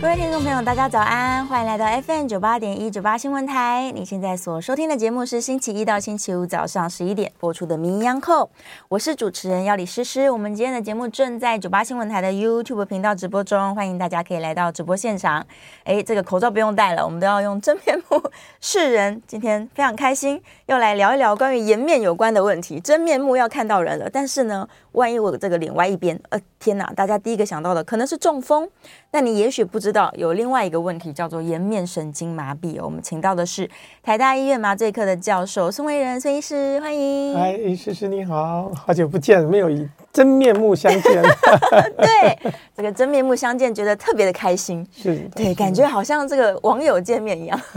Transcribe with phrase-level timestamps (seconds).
[0.00, 3.90] 各位听众朋友，大家早安，欢迎来到 FM 九八点一九八新闻台。
[3.94, 8.44] 你现在所收听的节目是星期一到星期五早上十一点播出的《名医央叩》，
[8.90, 10.30] 我是主持人要李诗诗。
[10.30, 15.46] 我们今天的节目正在九八新闻台的 YouTube 频道直播中，欢迎大家可以来到直播现场。
[15.84, 18.22] 哎，这个口罩不用戴了，我们都要用真面目
[18.60, 19.22] 示人。
[19.26, 22.78] 今天非常开心，要来聊一聊关于颜面有关的问题。
[22.78, 26.92] 真面目要看到人了，但是呢，万一我这个脸歪一边，呃，天哪！
[26.94, 28.68] 大家第一个想到的可能是中风，
[29.14, 32.82] 但你也许不知道有另外一个问题叫做颜面神经麻痹。
[32.82, 33.70] 我们请到的是
[34.02, 37.32] 台大医院麻醉科的教授孙维仁孙医师，欢迎。
[37.36, 41.22] 哎，诗诗你好，好久不见，没有以真面目相见。
[41.96, 44.84] 对，这个真面目相见，觉得特别的开心。
[44.92, 47.56] 是，对，感觉好像这个网友见面一样。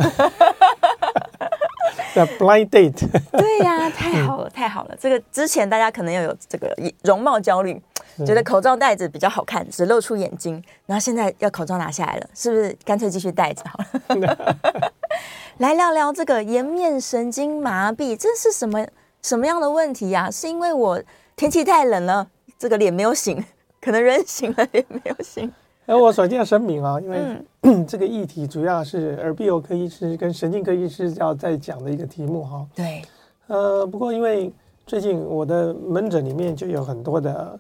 [2.16, 4.98] The blind date，对呀、啊， 太好了，太好了。
[5.00, 7.80] 这个之前大家可能要有这个容貌焦虑，
[8.26, 10.64] 觉得口罩戴着比较好看，只露出眼睛。
[10.86, 13.80] 然后现在要口罩拿下来了，是不是干脆继续戴着好
[14.16, 14.92] 了？
[15.60, 18.86] 来聊聊这个颜面神经麻痹，这是什么
[19.22, 20.32] 什么样的问题呀、啊？
[20.32, 21.02] 是因为我
[21.36, 23.44] 天气太冷了，这个脸没有醒，
[23.82, 25.52] 可能人醒了脸没有醒。
[25.86, 27.18] 那我首先要声明啊，因为、
[27.62, 32.68] 嗯、 这个议题主要是耳鼻喉科医师跟神经科医师要在讲的一个题目哈。
[32.76, 33.02] 对。
[33.48, 34.52] 呃，不过因为
[34.86, 37.58] 最近我的门诊里面就有很多的，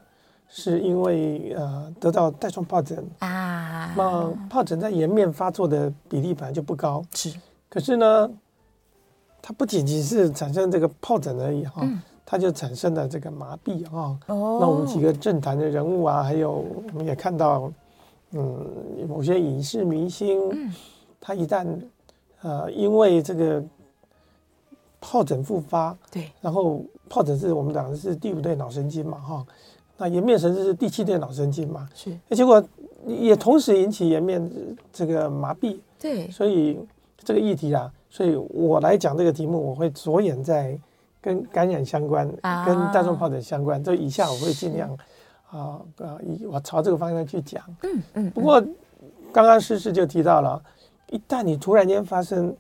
[0.50, 7.34] 是因为呃得到带状疱疹啊，那疱疹在颜面发作的比例本来就不高，是。
[7.70, 8.30] 可是呢，
[9.42, 14.18] 它不仅仅是产生这个疱疹而已哈，嗯、它就产生了这个麻痹啊。
[14.28, 14.58] 哦。
[14.60, 17.72] 那我们几个政坛的人物啊，还有我们也看到。
[18.32, 20.70] 嗯，某些影视明星，嗯、
[21.18, 21.66] 他一旦
[22.42, 23.64] 呃因为这个
[25.02, 29.46] 疱疹复发，对，然后疱疹是我们讲的是第五对脑神经嘛，哈，
[29.98, 32.64] 那颜面神经是第七对脑神经嘛，是，那结果
[33.06, 34.52] 也同时引起颜面
[34.94, 36.80] 这个麻痹，对，所以
[37.18, 40.78] 这个议题啊，所以我来讲这个题目，我会着眼在
[41.22, 44.90] 跟感染相关，啊、跟带状疱疹相关，这以下我会尽量。
[45.50, 46.20] 啊啊！
[46.22, 47.64] 以我朝这个方向去讲。
[47.84, 48.28] 嗯嗯。
[48.28, 48.62] 嗯，不过，
[49.32, 50.62] 刚刚诗诗就提到了，
[51.10, 52.54] 一旦你突然间发生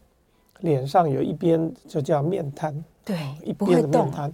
[0.61, 4.31] 脸上有一边就叫面瘫，对，一边的面瘫，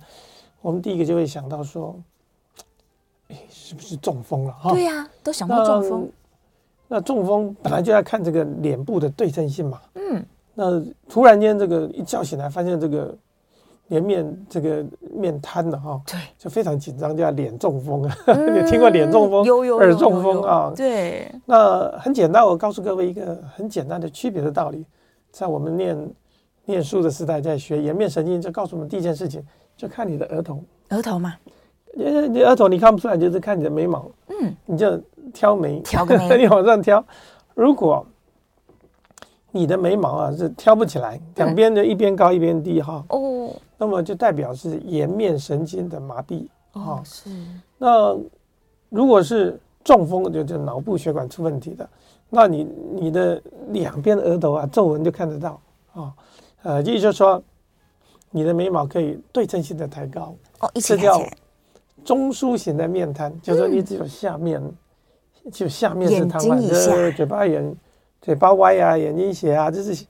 [0.62, 2.13] 我们第一个就会想到说，哎，
[3.64, 4.52] 是不是中风了？
[4.52, 6.10] 哈对呀、啊，都想到中风。
[6.90, 9.80] 那，那中风本来就要看这个脸部的对称性嘛。
[9.96, 10.26] 嗯。
[10.54, 13.16] 那突然间这个一觉醒来，发现这个。
[13.90, 18.18] 颜面这个面瘫了哈，对，就非常紧张，叫脸中风啊。
[18.28, 20.72] 嗯、 你听过脸中风、有有耳中风啊？
[20.76, 21.30] 对。
[21.46, 24.86] 那很简单，我告诉各位一个很简单的区别的道理，
[25.32, 26.12] 在我们念
[26.66, 30.64] 念书的时代，在学颜面神经，就告诉我们第一件事情，就看你的额头。
[30.90, 31.36] 额头嘛，
[31.96, 34.10] 额头你看不出来，就是看你的眉毛。
[34.28, 34.56] 嗯。
[34.66, 35.00] 你就
[35.34, 37.04] 挑眉，挑个眉， 你往上挑。
[37.54, 38.06] 如果
[39.52, 43.04] 你的眉毛啊是挑不起来，两边的一边高一边低哈。
[43.10, 43.52] 哦。
[43.78, 47.02] 那么就代表是颜面神经的麻痹啊。
[47.06, 47.30] 是。
[47.78, 48.18] 那
[48.90, 51.88] 如果是中风，就就脑部血管出问题的，
[52.30, 55.60] 那你你的两边额头啊皱纹就看得到
[55.94, 56.14] 啊。
[56.64, 57.44] 呃，也就是说，
[58.32, 60.34] 你的眉毛可以对称性的抬高。
[60.62, 61.38] 哦，一起抬起来。
[62.04, 64.62] 中枢型的面瘫，就是说你只有下面，
[65.52, 67.76] 就下面是瘫痪的，嘴巴眼。
[68.22, 70.06] 嘴巴歪啊，眼睛斜啊，就是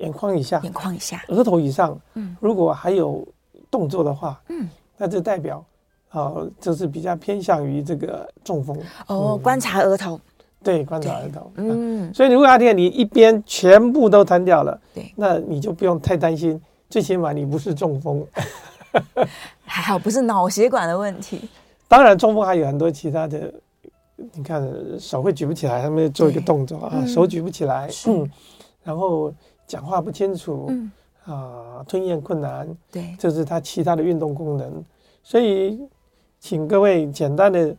[0.00, 2.00] 眼眶以下，眼眶以下，额头以上。
[2.14, 3.22] 嗯，如果还有
[3.70, 5.62] 动作的话，嗯，那就代表
[6.08, 8.80] 啊，就是比较偏向于这个中风。
[9.08, 10.18] 哦，观察额头。
[10.62, 11.52] 对，观察额头。
[11.56, 16.58] 嗯，所以如果那天你一边全部都瘫掉了，对，那你就不用太担心，
[16.88, 18.26] 最起码你不是中风。
[19.64, 21.48] 还好不是脑血管的问题。
[21.88, 23.52] 当然，中风还有很多其他的。
[24.34, 24.62] 你看
[24.98, 28.30] 手会举不起来，他们做一个动作啊，手举不起来，嗯，
[28.82, 29.32] 然后
[29.66, 30.92] 讲话不清楚，嗯。
[31.24, 34.82] 啊，吞咽困难，对，这是他其他的运动功能，
[35.22, 35.80] 所以
[36.40, 37.74] 请各位简单的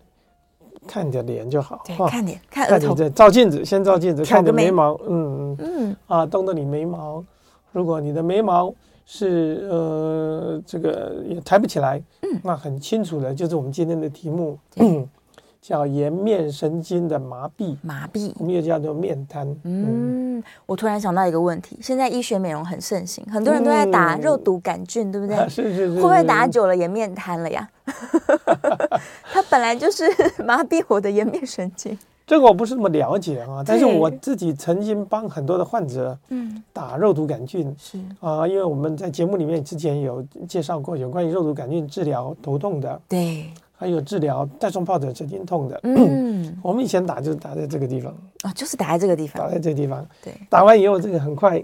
[0.87, 4.71] 看你的脸就好，对，看脸，看额头，照镜子，先照镜子，看你的眉。
[4.71, 5.57] 毛，嗯。
[5.59, 5.95] 嗯。
[6.07, 7.23] 啊，动动你眉毛，
[7.71, 8.73] 如果你的眉毛
[9.13, 15.05] 是呃这个也抬不起来，嗯，那很清楚的就是我们今天的题目，嗯。
[15.61, 19.47] 叫颜面神经的麻痹，麻痹，我们又叫做面瘫。
[19.63, 25.37] 嗯，嗯，我突然想到一个问题，现在医学美容很盛行，很多人都在打肉毒杆菌，嗯、对不对？
[25.47, 25.95] 是是是，是。
[25.97, 27.69] 会不会打久了颜面瘫了呀？
[29.31, 30.03] 它本来就是
[30.43, 31.95] 麻痹我的颜面神经。
[32.31, 37.99] 这个我不是那么了解啊，但是我自己曾经帮很多的患者，嗯，打肉毒杆菌是。
[38.21, 48.15] 啊，因为我们在节目里面之前有介绍过有关于肉毒杆菌治疗头痛的，对，还有治疗带状疱疹神经痛的，嗯， 我们以前打就是打在这个地方。
[48.43, 51.61] 啊，就是打在这个地方，打在这个地方，对，打完以后这个很快，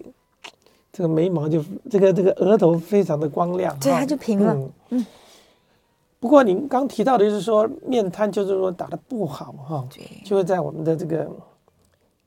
[0.91, 5.05] 这个眉毛就这个这个额头非常的光亮，对，它就平了，嗯。
[6.19, 11.29] 不过您刚提到的就是说面瘫，就是说打的不好哈，对，就会在我们的这个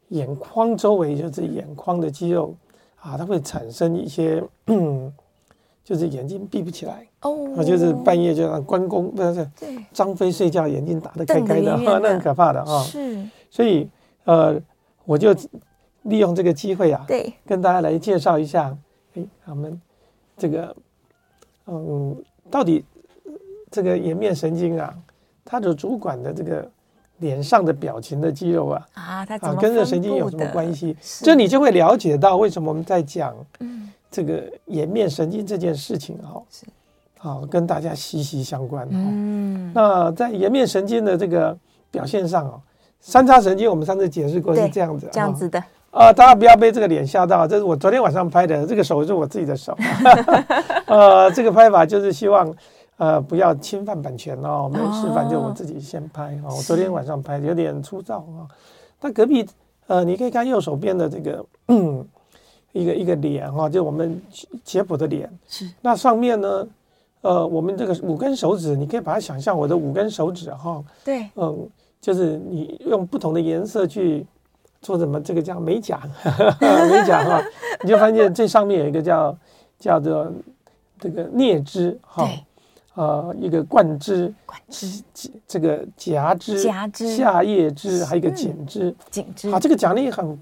[0.09, 2.55] 眼眶周围，就是眼眶的肌肉
[3.01, 5.13] 啊，它会产生一些，嗯，
[5.83, 9.51] 就是眼睛闭不起来哦，就是半夜就让关公不是
[9.93, 12.83] 张飞睡觉眼睛打得开开的， 那很可怕的啊。
[12.85, 13.91] 是，所以
[14.25, 14.57] 呃，
[15.05, 15.35] 我就
[16.03, 18.77] 利用这个机会啊，对，跟大家来介绍一下，
[19.15, 19.83] 哎，我们
[20.37, 20.77] 这个
[21.67, 22.17] 嗯，
[22.49, 22.85] 到底。
[23.71, 24.93] 这个颜面神经啊，
[25.45, 26.69] 它的主管的这个
[27.19, 30.97] 脸上的表情的肌肉啊，啊，它啊跟这神经有什么关系？
[31.23, 33.35] 这你就会了解到为什么我们在讲
[34.11, 36.67] 这个颜面神经这件事情哈，是。
[37.19, 38.89] 啊，跟大家息息相关。
[38.91, 41.55] 嗯，那在颜面神经的这个
[41.91, 42.61] 表现上哦，
[43.01, 45.63] 三叉神经我们上次解释过是这样子，这样子的。
[45.91, 49.77] 啊，大家不要被这个脸吓到，这是我昨天晚上拍的，这个手是我自己的手，
[50.87, 52.51] 呃，这个拍法就是希望。
[53.01, 56.55] 呃，不要侵犯版权哦，没有示范就我自己先拍哦。
[56.55, 58.45] 我昨天晚上拍有点粗糙啊。
[59.01, 59.49] 那隔壁
[59.87, 62.07] 呃，你可以看右手边的这个嗯，
[62.73, 64.21] 一个一个脸哈，就我们
[64.63, 65.31] 杰普的脸。
[65.49, 65.67] 是。
[65.81, 66.69] 那上面呢，
[67.23, 70.85] 呃，我们这个五根手指，你可以把它想象我的五根手指哈。
[71.03, 71.27] 对。
[71.37, 71.67] 嗯，
[72.03, 74.27] 就是你用不同的颜色去
[74.83, 76.03] 做什么，这个叫美甲，
[76.61, 77.43] 美甲哈，
[77.83, 79.35] 你就发现这上面有一个叫
[79.79, 80.31] 叫做
[80.99, 82.29] 这个镊枝哈。
[83.01, 85.03] 呃，一个冠枝，冠枝，
[85.49, 89.51] 这个夹枝，夹枝，下叶枝，还有一个颈枝，颈枝。
[89.51, 90.39] 好，这个奖励很，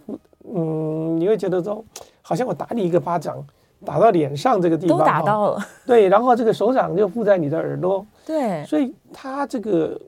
[0.53, 1.85] 嗯，你会觉得说，
[2.21, 3.47] 好像我打你一个巴掌，
[3.85, 5.65] 打到脸上这个地方，都打到了。
[5.87, 8.05] 对，然后这个手掌就附在你的耳朵。
[8.27, 8.65] 对。
[8.65, 10.01] 所以它这个，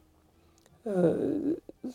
[0.82, 1.14] 呃，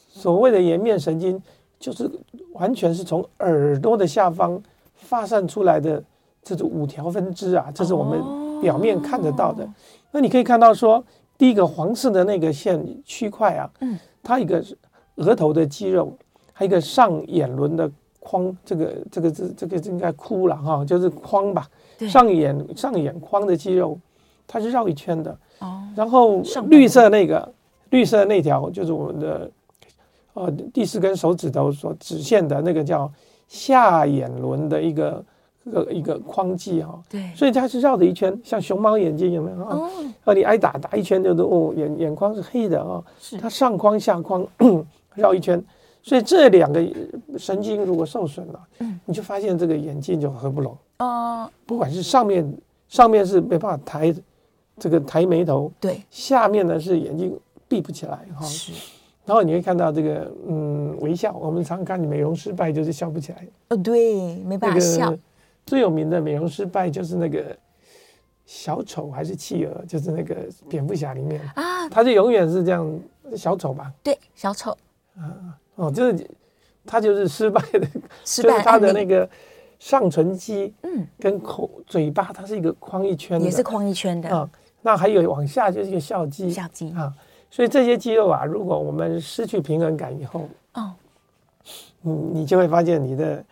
[0.07, 1.37] 所谓的颜面神经，
[1.77, 2.09] 就是
[2.53, 4.57] 完全是从耳朵的下方
[4.93, 6.01] 发散出来的
[6.41, 9.65] 这种五条分支啊，这是我们表面看得到的。
[9.65, 9.69] 哦
[10.15, 11.03] 那你可以看到说，
[11.37, 14.63] 第一个黄色的那个线区块啊，嗯，它一个
[15.15, 16.17] 额头的肌肉，
[16.53, 17.91] 还有一个上眼轮的
[18.21, 21.67] 框，这个这个这这个应该哭了哈，就是框吧，
[22.07, 23.99] 上眼上眼框的肌肉，
[24.47, 25.83] 它是绕一圈的哦。
[25.97, 27.53] 然后绿色那个
[27.89, 29.51] 绿色那条就是我们的
[30.33, 33.11] 呃第四根手指头所指线的那个叫
[33.49, 35.21] 下眼轮的一个。
[35.65, 39.75] 一个一个框记哈，对，所以它是绕着一圈，像熊猫眼睛有没有啊？
[39.75, 39.89] 哦，
[40.23, 43.35] 啊，你挨打打一圈就是哦，眼眼眶是黑的啊，是。
[43.37, 44.45] 它上框下框
[45.15, 45.63] 绕一圈，
[46.03, 46.85] 所以这两个
[47.37, 52.47] 神经如果受损了，嗯，你就发现这个眼睛就合不拢哦，不管是上面
[52.87, 54.13] 上面是没办法抬
[54.77, 57.35] 这个抬眉头，对，下面呢是眼睛
[57.67, 58.71] 闭不起来哈，是，
[59.25, 65.11] 然后你会看到这个嗯微笑，我们常看你美容失败就是笑不起来，哦，对，没办法笑。
[65.65, 67.57] 最有名的美容失败就是那个
[68.45, 70.35] 小丑还是企鹅，就是那个
[70.69, 72.99] 蝙蝠侠里面啊，他就永远是这样
[73.35, 73.91] 小丑吧？
[74.03, 74.77] 对，小丑
[75.17, 76.29] 啊，哦，就是
[76.85, 77.87] 他就是失败的，
[78.23, 79.27] 失败就是他的那个
[79.79, 84.47] 上唇肌，嗯，跟口嘴巴，它是一个框一圈的，也是框一圈的啊。
[84.83, 87.11] 那还有往下就是一个笑肌，笑肌啊。
[87.49, 90.93] 所以这些肌肉啊，如果我们失去平衡感以后，哦，
[92.01, 93.43] 你，你就会发现你的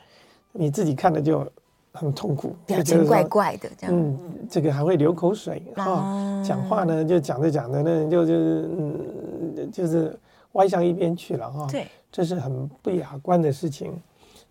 [0.52, 1.52] 你自己看的就。
[1.94, 3.96] 很痛苦，表情怪怪的这样。
[3.96, 4.18] 嗯，
[4.50, 10.20] 这个还会流口水啊，哦、讲话呢就讲着讲着呢就就是嗯就是
[10.54, 11.68] 歪向一边去了哈。
[11.70, 13.94] 对，这是很不雅观的事情。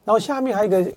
[0.04, 0.92] 然后下面还有一个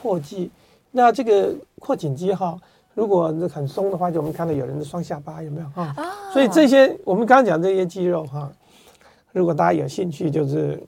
[0.00, 0.50] 扩肌，
[0.90, 2.58] 那这个扩颈肌哈，
[2.94, 5.94] 如果很松的话，就我们看到有人的双下巴有没有哈？
[5.96, 8.52] 哦、所以这些我们刚刚讲这些肌肉哈，
[9.32, 10.78] 如果大家有兴趣，就是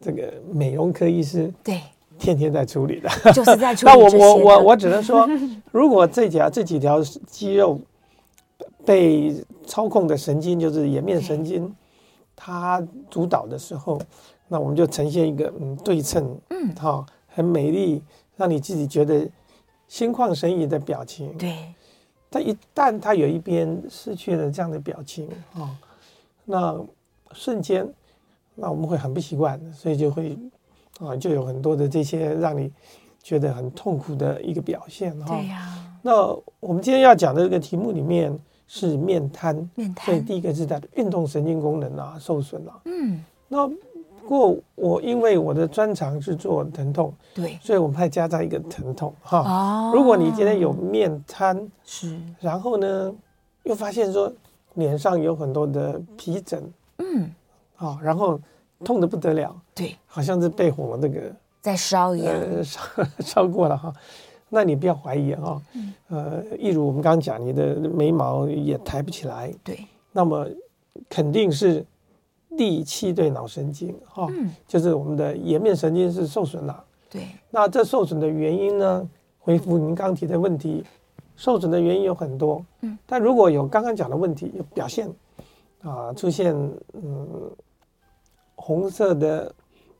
[0.00, 1.80] 这个美容科医师对。
[2.18, 3.92] 天天在处理的，就是在处理。
[3.92, 5.28] 那我我我我只能说，
[5.72, 7.78] 如果这条这几条肌肉
[8.84, 9.34] 被
[9.66, 11.74] 操控的神经，就是颜面神经，
[12.36, 14.00] 它主导的时候，
[14.48, 18.02] 那我们就呈现一个嗯对称，嗯，好，很美丽，
[18.36, 19.28] 让你自己觉得
[19.88, 21.36] 心旷神怡的表情。
[21.36, 21.56] 对。
[22.30, 25.70] 但一旦它有一边失去了这样的表情啊，
[26.44, 26.80] 那
[27.32, 27.88] 瞬间，
[28.54, 30.38] 那我们会很不习惯，所以就会。
[31.00, 32.70] 啊，就有很多的这些让你
[33.22, 35.36] 觉得很痛苦的一个表现哈。
[35.36, 35.68] 对呀。
[36.02, 36.26] 那
[36.60, 40.06] 我们今天要讲的这个题目里面是面瘫，面瘫。
[40.06, 42.80] 所以第一个是它的运动神经功能啊受损了。
[42.84, 43.24] 嗯。
[43.48, 49.40] 那不过我因为我的专长是做疼痛，对，所以我们还加在一个疼痛哈。
[49.40, 53.14] 哦，如果你今天有面瘫，是，然后呢，
[53.64, 54.32] 又发现说
[54.74, 57.30] 脸上有很多的皮疹，嗯，
[57.76, 58.40] 啊，然后
[58.82, 61.20] 痛得不得了，对，好像是被火那个
[61.60, 62.80] 在烧一样，呃，烧
[63.20, 63.92] 烧过了哈。
[64.48, 65.60] 那你不要怀疑哈，
[66.08, 69.78] 呃，一如我们刚刚讲，你的眉毛也抬不起来，对，
[70.12, 70.46] 那么
[71.08, 71.84] 肯定是。
[72.56, 76.84] 第七对脑神经，哈、嗯，就是我们的颜面神经是受损了。
[77.10, 79.10] 对，那这受损的原因呢？
[79.40, 80.84] 回复您刚提的问题，
[81.34, 82.64] 受损的原因有很多。
[82.82, 85.10] 嗯，但如果有刚刚讲的问题，有表现
[85.82, 86.54] 啊，出现
[86.92, 87.50] 嗯
[88.56, 89.52] 红色的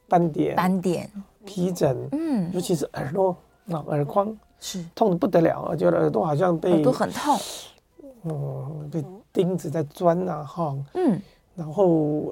[0.09, 1.11] 斑点、斑点、
[1.45, 7.37] 皮疹，嗯，尤其是耳朵、那耳眶是痛的不得了啊，觉得耳朵好像被耳朵很痛，
[8.25, 11.21] 嗯，被钉子在钻啊，哈，嗯。
[11.57, 11.87] 然后，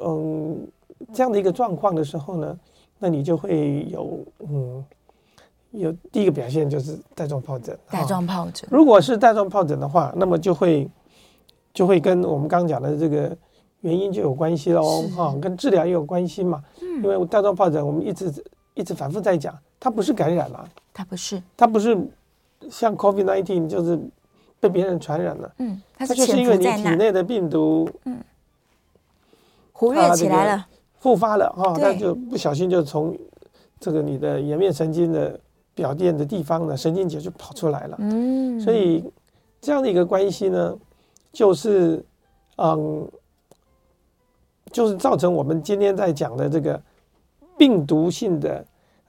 [0.04, 0.66] 嗯，
[1.12, 2.58] 这样的一个状况的时候呢，
[2.98, 4.84] 那你就会有，嗯，
[5.70, 7.78] 有第一个表现就是带状疱疹。
[7.88, 8.68] 带状疱疹。
[8.68, 10.90] 如果是带状疱疹的话，那么就会，
[11.72, 13.36] 就会跟我们刚刚讲的这个
[13.82, 16.60] 原因就有关系喽，哈，跟治疗也有关系嘛。
[16.80, 17.02] 嗯。
[17.02, 18.32] 因为带状疱疹，我们一直
[18.74, 21.96] 一直反复在讲，它不是感染了，它不是，它不是
[22.70, 23.98] 像 COVID-19 就是
[24.58, 28.18] 被别人传染了，嗯，它就是因为你体内的病毒，嗯。
[29.72, 30.66] 活跃起来了，
[31.00, 33.18] 复发了哈，那就不小心就从
[33.80, 35.40] 这个你的颜面神经的
[35.74, 37.96] 表垫的地方呢，神经节就跑出来了。
[37.98, 39.04] 嗯，所以
[39.60, 40.78] 这样的一个关系呢，
[41.32, 42.04] 就是
[42.58, 43.10] 嗯，
[44.72, 46.80] 就是造成我们今天在讲的这个
[47.56, 48.64] 病毒性的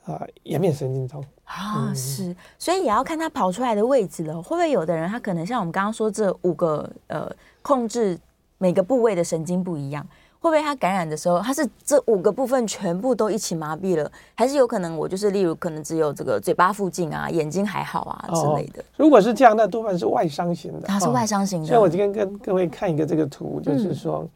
[0.05, 4.35] 啊颜面神经痛啊，是，所以也要看它跑出来的位置了。
[4.41, 8.19] 会不会有的人他可能像我们刚刚说这五个呃，控制
[8.57, 10.05] 每个部位的神经不一样？
[10.39, 18.83] 会不会他感染的时候，他是这五个部分全部都一起麻痹了，还是有可能我就是例如可能只有这个嘴巴附近啊，眼睛还好啊之类的？
[18.97, 20.87] 如果是这样，那多半是外伤型的。
[20.87, 21.67] 它是外伤型的。
[21.67, 24.27] 所以我今天跟各位看一个这个图，就是说，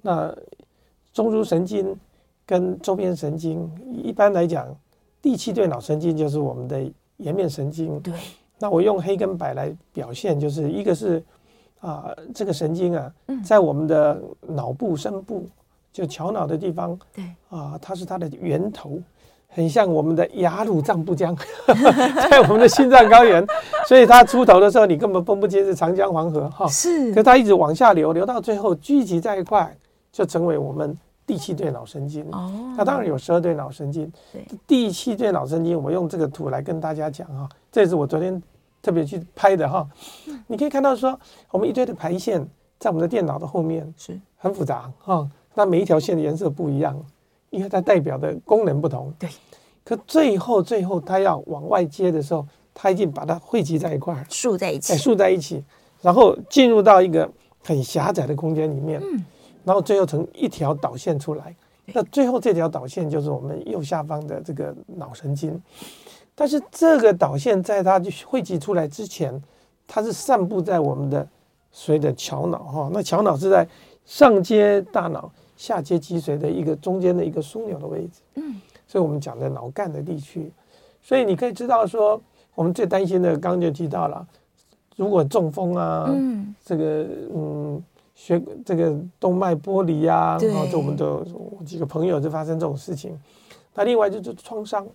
[0.00, 0.34] 那
[1.12, 1.96] 中枢神经
[2.46, 3.70] 跟周边神经，
[4.02, 4.66] 一般来讲，
[5.20, 6.82] 第七对脑神经就是我们的
[7.18, 7.98] 颜面神经。
[8.00, 8.12] 对。
[8.58, 11.22] 那我用黑跟白来表现，就是一个是。
[11.82, 13.12] 啊，这个神经啊，
[13.44, 14.16] 在我们的
[14.46, 15.44] 脑部深部，
[15.92, 19.00] 就桥脑的地方，对啊，它是它的源头，
[19.48, 21.36] 很像我们的雅鲁藏布江，
[22.30, 23.44] 在我们的心脏高原，
[23.88, 26.68] 所以它出头的时候，你根本分不清是长江黄河哈。
[26.68, 29.76] 是，可它一直往下流，流到最后聚集在一块，
[30.12, 32.24] 就成为我们第七对脑神经。
[32.30, 38.40] 哦，那当然有十二对脑神经，对，第七对脑神经，我用这个图来跟大家讲哈，这是我昨天。
[38.84, 39.88] 特别去拍的哈，
[40.48, 41.16] 你可以看到说，
[41.52, 42.44] 我们一堆的排线
[42.80, 44.20] 在我们的电脑的后面是。
[44.36, 47.00] 很复杂哈，那每一条线的颜色不一样，
[47.50, 49.14] 因为它代表的功能不同。
[49.20, 49.30] 对，
[49.84, 55.62] 可最后最后它要往外接的时候，它已经把它汇集在一块儿，竖在一起，竖在一起，
[56.00, 57.30] 然后进入到一个
[57.62, 59.00] 很狭窄的空间里面，
[59.64, 61.54] 然后最后成一条导线出来，
[61.86, 65.60] 那最后这条导线就是我们右下方的这个脑神经。
[66.34, 69.40] 但是这个导线在它就汇集出来之前，
[69.86, 71.28] 它是散布在我们的
[71.70, 72.90] 所谓的桥脑哈。
[72.92, 73.68] 那桥脑是在
[74.04, 78.20] 上接大脑、下接脊髓的一个中间的一个枢纽的位置。
[78.36, 80.50] 嗯，所以我们讲的脑干的地区。
[81.02, 82.20] 所以你可以知道说，
[82.54, 84.26] 我们最担心的，刚刚就提到了，
[84.96, 87.82] 如果中风啊，嗯，这个嗯
[88.14, 93.18] 血这个动脉剥离啊，然后就我们的我几个朋友就发生这种事情。
[93.74, 94.86] 那另外就是创伤、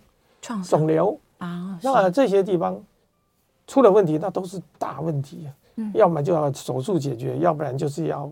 [0.42, 1.20] 创伤肿瘤。
[1.40, 2.82] 啊，那这些地方
[3.68, 8.28] 出了问题，那都是大问题，嗯，要么就要手术解决，要不然就是要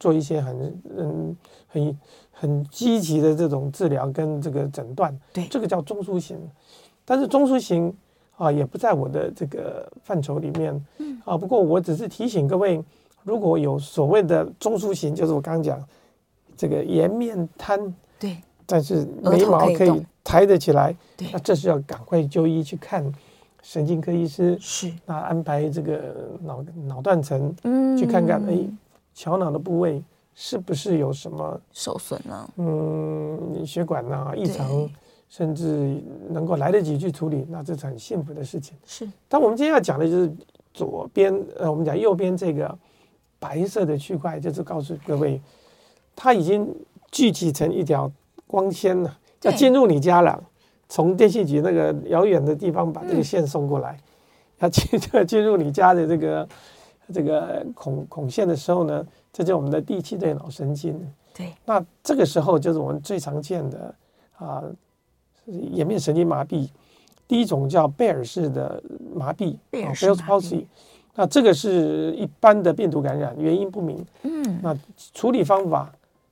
[0.00, 1.36] 做一些很嗯
[1.68, 2.00] 很
[2.32, 5.16] 很积极的这种治疗跟这个诊断。
[5.32, 6.36] 对，这个叫中枢型，
[7.04, 7.96] 但是中枢型
[8.36, 10.84] 啊也不在我的这个范畴里面。
[10.98, 12.82] 嗯啊，不过我只是提醒各位，
[13.26, 15.78] 如果有所谓的中枢型，就是我刚刚讲
[16.56, 20.06] 这个颜面瘫，对，但是眉毛可以。
[20.28, 23.00] 抬得起来，对那这是要赶快就医去看
[23.62, 26.02] 神经科医师，是那安排这个
[26.42, 28.66] 脑脑断层，嗯，去看看，哎，
[29.14, 30.02] 桥脑的部位
[30.34, 32.50] 是不是有什么受损呢？
[32.56, 34.90] 嗯，血管呐异常，
[35.28, 38.76] 甚至能够来得及去处理，那这是很幸福的事情。
[38.84, 40.32] 是，但我们今天要讲的就是
[40.74, 42.76] 左边，呃，我们讲右边这个
[43.38, 45.40] 白色的区块，就是告诉各位，
[46.14, 46.74] 它已经
[47.10, 48.10] 聚集成一条
[48.46, 49.18] 光纤了。
[49.42, 50.42] 要进入你家了，
[50.88, 54.00] 从电信局那个遥远的地方把这个线送过来，嗯、
[54.60, 56.48] 要进 进入你家的这个
[57.12, 60.98] 这个孔孔线的时候呢，这就是我们的第七对脑神经。
[61.32, 63.94] 对，那这个时候就是我们最常见的
[64.38, 64.64] 啊，
[65.44, 66.68] 颜面神经麻痹。
[67.28, 68.82] 第一种叫贝尔氏的
[69.14, 70.64] 麻痹，贝尔氏麻痹。
[71.16, 74.04] 那这个是一般的病毒感染，原因不明。
[74.22, 74.76] 嗯，那
[75.14, 75.90] 处理方法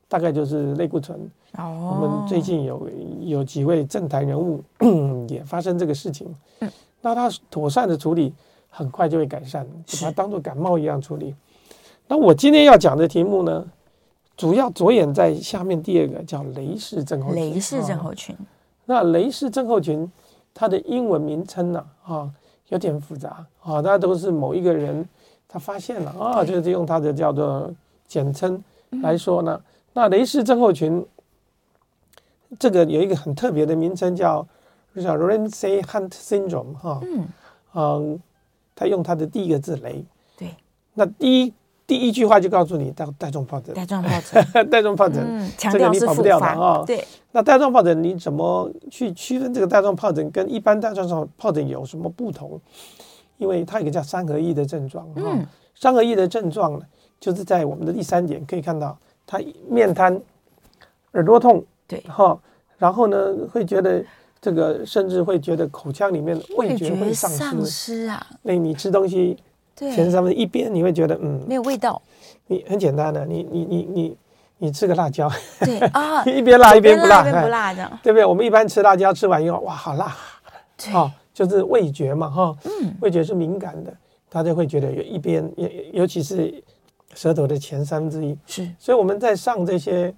[0.08, 1.18] 大概就是类固醇。
[1.56, 2.88] 哦，我们最近有
[3.22, 4.62] 有几位政坛人物
[5.28, 6.32] 也发生这个事情。
[6.60, 8.32] 嗯，那他妥善的处理，
[8.68, 11.34] 很快就会改善，就把它当做感冒一样处理。
[12.06, 13.64] 那我今天要讲的题目呢，
[14.36, 17.40] 主要着眼在下面第二个叫雷氏症候群。
[17.40, 18.34] 雷氏症候群。
[18.34, 18.38] 哦，
[18.84, 20.10] 那雷氏症候群
[20.52, 22.28] 它的英文名称呢，啊，
[22.74, 23.46] 有点复杂。
[23.62, 25.08] 啊，大家都是某一个人
[25.46, 27.72] 他发现了啊，就是用他的叫做
[28.08, 28.60] 简称
[29.02, 29.54] 来说呢。
[29.54, 31.06] 嗯、那雷氏症候群
[32.58, 34.44] 这个有一个很特别的名称叫
[34.96, 37.28] 叫 Ramsay Hunt Syndrome 哈，嗯。
[37.76, 38.20] 嗯，
[38.74, 40.04] 他用他的第一个字雷，
[40.36, 40.54] 对，
[40.94, 41.52] 那第一
[41.86, 47.04] 第一句话就告诉你带带状疱疹，带状疱疹， 带状疱疹，这个你跑不掉的啊，对。
[47.32, 52.60] 那带状疱疹你怎么去区分这个带状疱疹跟一般带状疱疹有什么不同？
[53.36, 56.80] 因为它有一个叫三合一的症状，嗯，三合一的症状呢，
[57.18, 60.18] 就是在我们的第三点可以看到，它面瘫、
[61.14, 62.38] 耳朵痛，对，哈，
[62.78, 64.02] 然后呢会觉得
[64.40, 69.36] 这个甚至会觉得口腔里面味觉会丧失，丧失啊，那你吃东西，
[69.76, 71.40] 对，前三分一边你会觉得嗯。
[71.46, 72.00] 没有味道，
[72.46, 74.16] 你很简单的，你你你你。
[74.58, 75.28] 你吃个辣椒，
[75.60, 78.24] 对啊， 一边辣一边不辣，一边不辣这样，对不对？
[78.24, 80.16] 我们一般吃辣椒吃完以后，哇，好辣，
[80.94, 83.92] 哦，就是味觉嘛，哈，嗯，味觉是敏感的，
[84.30, 86.62] 大家会觉得有一边，尤尤其是
[87.14, 90.14] 舌头的前三分之一，是，所以我们在上这些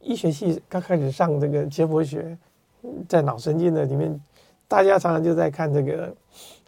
[0.00, 2.38] 医学系刚开始上这个解剖学，
[3.08, 4.18] 在脑神经的里面，
[4.68, 6.14] 大家常常就在看这个，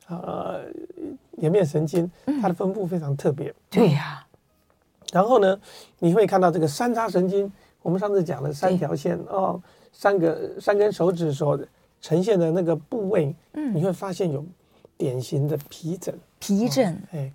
[0.08, 0.64] 呃，
[1.38, 2.10] 颜面神经，
[2.40, 4.24] 它的分布非常特别，对呀。
[5.12, 5.58] 然后呢，
[5.98, 7.50] 你会看到这个三叉神经，
[7.82, 9.60] 我们上次讲了三条线哦，
[9.92, 11.58] 三个三根手指所
[12.00, 14.44] 呈现的那个部位，嗯，你会发现有
[14.96, 16.16] 典型的皮疹。
[16.38, 17.32] 皮疹，哦，哎，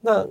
[0.00, 0.26] 那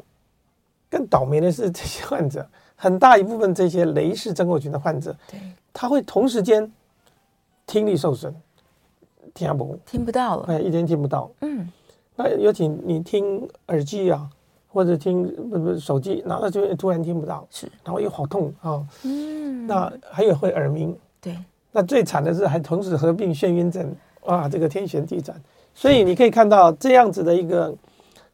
[0.90, 5.40] 更倒霉的是这些患者，很大一部分这些雷氏症候群的患者，对，
[5.74, 6.72] 他会同时间
[7.66, 8.34] 听力受损，
[9.34, 11.70] 听不听不到了，哎，一点听不到，嗯，
[12.16, 14.30] 那尤其你听耳机啊。
[14.76, 21.38] 或者听不不手机，然后就突然听不到，是，然后又好痛啊，哦、嗯，那还有会耳鸣，对，
[21.72, 25.40] 那最惨的是还同时合并眩晕症，哇，这个天旋地转，
[25.76, 27.72] 所以你可以看到这样子的一个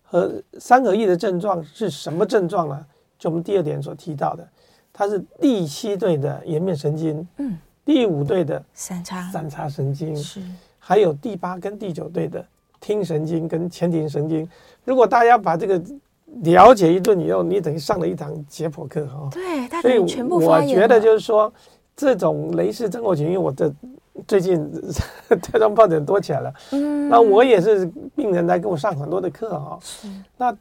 [0.01, 2.85] 和三合一的症状是什么症状呢？
[3.17, 4.47] 就我们第二点所提到的，
[4.93, 10.15] 它是第七对的颜面神经，嗯，第五对的三叉三叉神经。
[10.15, 10.41] 是，
[10.89, 12.43] 还有第八跟第九对的
[12.79, 14.49] 听神经跟前庭神经，
[14.83, 15.79] 如果大家把这个
[16.41, 19.29] 了解一顿以后，你等于上了一堂解剖课哈。
[19.31, 21.53] 对，所以我觉得就是说，
[21.95, 23.71] 这种雷氏症候群，因为我的
[24.27, 24.67] 最近
[25.29, 29.77] 带状疱疹多起来了，嗯，那我也是病人来给我上很多的课哈。
[29.83, 30.07] 是。
[30.37, 30.57] 那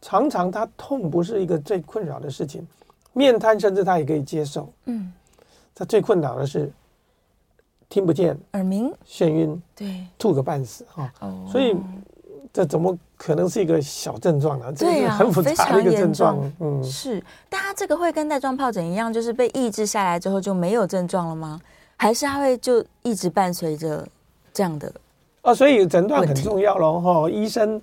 [0.00, 2.64] 常常他痛不是一个最困扰的事情，
[3.12, 4.72] 面瘫甚至他也可以接受。
[4.84, 5.12] 嗯。
[5.74, 6.70] 他最困扰的是
[7.92, 11.12] 听不见、耳鸣、眩晕，对，吐个半死哈。
[11.20, 11.46] 哦。
[11.46, 11.76] 所以。
[12.54, 14.70] 这怎么可能是一个小症状呢？
[14.76, 16.52] 这是很复杂的一个症状。
[16.60, 17.22] 嗯，是。
[17.48, 21.58] 但它这个会跟带状疱疹一样，就是被抑制下来之后就没有症状了吗？
[21.96, 24.06] 还是它会就一直伴随着
[24.52, 24.92] 这样的？
[25.40, 27.30] 哦，所以诊断很重要喽，哈。
[27.30, 27.80] 医生，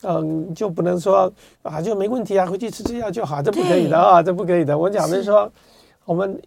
[0.00, 4.78] 嗯，就不能说啊，就没问题啊，回去吃吃药就好，这不可以的啊，这不可以的。
[4.78, 5.52] 我讲的是说，
[6.06, 6.40] 我们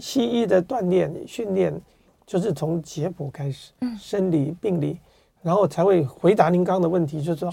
[0.00, 1.78] 西医的锻炼训练
[2.26, 4.98] 就是从解剖开始，嗯，生理病理。
[5.42, 7.52] 然后才会回答您刚刚的问题，就是说，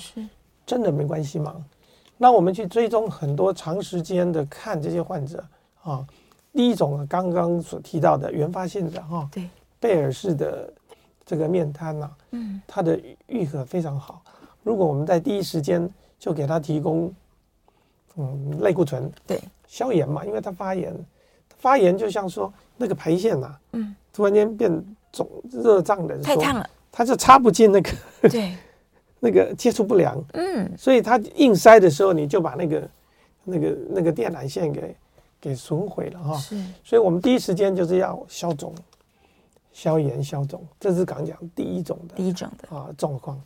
[0.66, 1.54] 真的没关系吗？
[2.18, 5.44] 那我们去追踪很多长时间的看这些患者
[5.84, 6.08] 啊，
[6.54, 10.72] 第一种刚刚所提到的原发性的哈，对，贝尔氏的
[11.26, 14.22] 这个面瘫呐，嗯，它的愈合非常好。
[14.64, 17.14] 如果我们在第一时间就给他提供，
[18.16, 20.96] 嗯，类固醇，对，消炎嘛，因为他发炎，
[21.58, 24.72] 发炎就像说那个排线呐，嗯，突然间变
[25.12, 26.70] 肿热胀冷缩，太烫了。
[26.92, 27.92] 它就插不进那个，
[28.30, 28.54] 对，
[29.22, 32.90] 那个接触不良，嗯，所以它硬塞的时候，你就把那个
[33.46, 34.96] 那个那个电缆线给
[35.40, 36.38] 给损毁了哈。
[36.38, 38.76] 是，所以我们第一时间就是要消肿、
[39.72, 43.42] 消炎、消肿，这是刚讲第一种的，第一种的啊状况。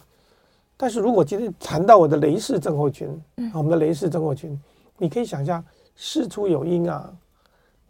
[0.75, 4.59] 但是如果今天谈到我的雷氏症候群，嗯，我们的雷氏症候群，
[4.97, 5.63] 你可以想象
[5.95, 7.13] 事出有因啊。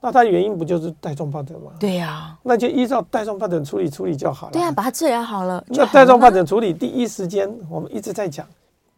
[0.06, 1.72] 那它的原因不就是带状疱疹吗？
[1.80, 4.54] 对呀、啊，那就依照带状疱疹处理处理就好了。
[4.54, 5.66] 对呀、啊，把它治疗好了。
[5.68, 8.48] 那带状疱疹处理第一时间，我们一直在讲，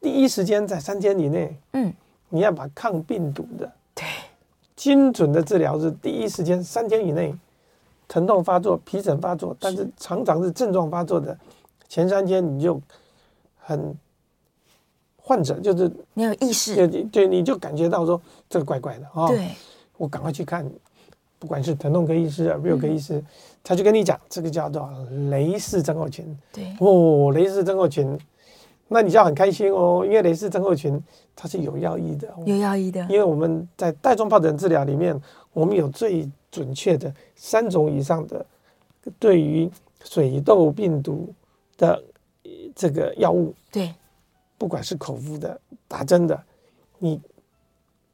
[0.01, 1.93] 第一时间在三天以内，嗯，
[2.27, 4.03] 你要把抗病毒的，对，
[4.75, 7.33] 精准的治疗是第一时间三天以内
[8.05, 11.37] 疼痛发作、皮疹发作，但是常常是症状发作的
[11.87, 12.81] 前三天你就
[13.55, 13.95] 很
[15.15, 19.47] 患者就是你有意识，对对，你就感觉到说这个怪怪的啊，哦、对，
[19.95, 20.69] 我赶快去看，
[21.39, 23.25] 不管是疼痛科医师、耳鼻喉科医师，嗯、
[23.63, 24.89] 他就跟你讲这个叫做
[25.29, 28.17] 雷氏症候群，对哦，雷氏症候群。
[28.89, 30.97] 那你就要很开心哦，因为雷氏症候群
[31.35, 33.01] 它是有药医的，有药医的。
[33.09, 35.21] 因为我们在带状疱疹治疗里面，
[35.51, 38.45] 我们有最准确的三种以上的
[39.19, 39.69] 对于
[40.05, 41.27] 水痘病毒
[41.77, 42.01] 的
[42.73, 43.53] 这个药物。
[43.69, 43.93] 对，
[44.57, 46.41] 不管是口服的、打针的，
[46.97, 47.19] 你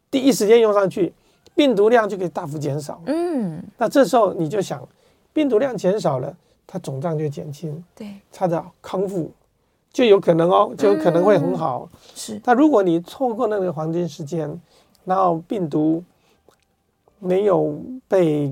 [0.09, 1.13] 第一时间用上去，
[1.55, 3.01] 病毒量就可以大幅减少。
[3.05, 4.87] 嗯，那这时候你就想，
[5.31, 6.35] 病毒量减少了，
[6.65, 9.31] 它肿胀就减轻，对，它的康复。
[9.91, 11.87] 就有可能哦，就有可能会很好。
[11.93, 14.59] 嗯、是，但如果你错过那个黄金时间，
[15.05, 16.03] 然后病毒
[17.19, 18.51] 没有被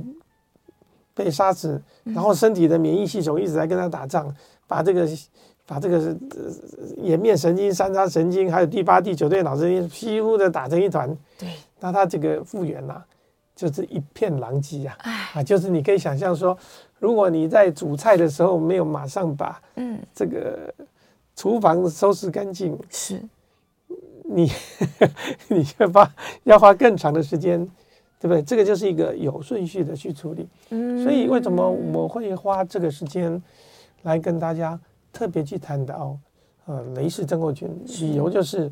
[1.15, 4.31] 被杀死，然后身体的免疫系统一直在跟它打仗，
[4.67, 5.09] 把这个
[5.65, 6.15] 把这个
[6.97, 11.09] 颜面神经、三叉神经，还有第八、第九对脑神经，几乎的打成一团。
[11.39, 11.49] 对，
[11.81, 13.05] 那他这个复原呐、啊，
[13.53, 14.95] 就是一片狼藉啊！
[14.99, 16.57] 唉啊，就是你可以想象说，
[16.99, 20.73] 如果你在煮菜的时候没有马上把嗯这个。
[21.33, 23.19] 厨房收拾干净是，
[24.25, 24.51] 你
[25.47, 26.13] 你要花
[26.43, 27.65] 要花更长的时间，
[28.19, 28.43] 对不对？
[28.43, 30.47] 这个就是一个有顺序的去处理。
[30.69, 33.41] 嗯，所以为什么我会花这个时间
[34.03, 34.79] 来跟大家
[35.11, 36.15] 特别去谈到
[36.65, 37.67] 呃雷氏症候群？
[38.01, 38.71] 理由就是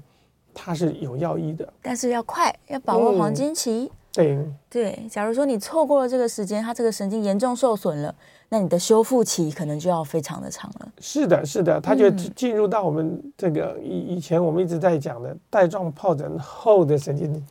[0.53, 3.91] 它是有药医的，但是要快，要把握黄金期。
[4.17, 8.13] 嗯、对对，假如说你错过了这个时间，它这个神经严重受损了。
[8.51, 10.91] 那你的修复期可能就要非常的长了。
[10.99, 17.45] 是的，是的，它就进入到我们这个以以前我们一直在讲的带状疱疹后的神经。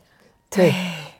[0.49, 0.73] 对，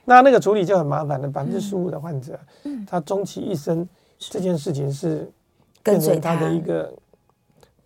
[0.04, 1.26] 那那个处理就很麻烦了。
[1.26, 2.38] 百分之十五的患者，
[2.86, 3.88] 他终其一生
[4.18, 5.26] 这件事情是
[5.82, 6.92] 跟随他的一个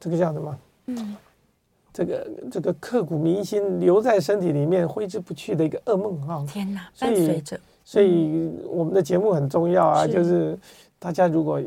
[0.01, 0.59] 这个叫什么？
[0.87, 1.17] 嗯，
[1.95, 6.45] 这个这个刻骨铭心留在身体里面挥之不去的一个噩梦啊！
[6.47, 7.59] 天哪，伴随着。
[7.83, 10.59] 所以我们的节目很重要啊，就是
[10.99, 11.63] 大家如果。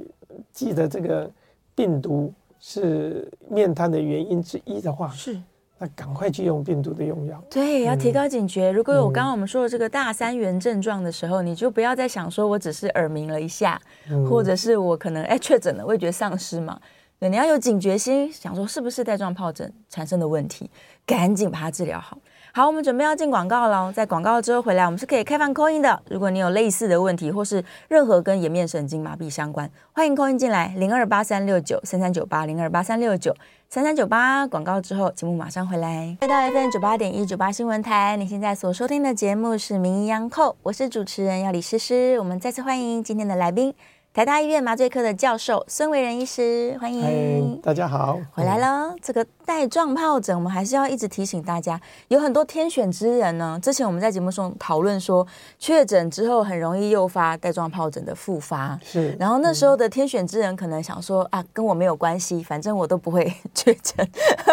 [0.54, 1.28] 记得这个
[1.74, 5.36] 病毒是面瘫的原因之一的话，是
[5.80, 7.44] 那赶快去用病毒的用药。
[7.50, 8.70] 对，要提高警觉。
[8.70, 13.82] 如果有刚刚我们说的这个大三元症状的时候，你就不要再想说我只是耳鸣了一下，
[14.30, 16.80] 或者是我可能哎确诊了味觉丧失嘛。
[17.20, 20.70] 对，你要有警觉心，想说是不是带状疱疹产生的问题，
[21.04, 22.16] 赶紧把它治疗好。
[22.54, 23.92] 好，我们准备要进广告了。
[23.92, 26.00] 在广告之后回来，我们是可以开放 c a in 的。
[26.10, 33.36] 如果你有类似的问题，或是任何跟颜面神经麻痹相关，欢迎 call in 进来，零二八三六九三三九八，零二八三六九
[33.68, 34.46] 三三九八。
[34.46, 36.16] 广告之后，节目马上回来。
[36.22, 42.20] 回到 FM 九八点一九八新闻台，你现在所收听的节目是《名医央叩》，我是主持人药理诗诗。
[42.20, 43.74] 我们再次欢迎今天的来宾。
[44.18, 47.62] 台大医院麻醉科的教授孙维仁医师，欢迎。
[47.62, 48.92] 大家好，回来了。
[49.00, 53.60] 这个带状疱疹，我们还是要一直提醒大家，有很多天选之人呢。
[53.62, 55.24] 之前我们在节目中讨论说，
[55.60, 58.80] 确诊之后很容易诱发带状疱疹的复发。
[58.84, 59.16] 是。
[59.20, 64.10] 然后那时候的天选之人可能想说啊，跟我没有关系，反正我都不会确诊。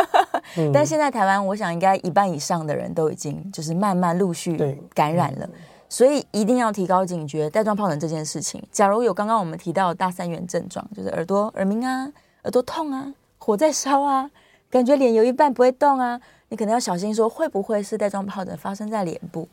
[0.75, 5.49] 但现在台湾，我想应该一半以上的人都已经就是慢慢陆续感染了。
[5.95, 8.61] 所以一定要提高警觉，带状疱疹这件事情。
[8.73, 14.29] 假如有刚刚我们提到的大三元症状，就是耳朵耳鸣啊、耳朵痛啊、火在烧啊，
[14.69, 19.49] 感觉脸有一半不会动啊，你可能要小心说会不会是带状疱疹发生在脸部？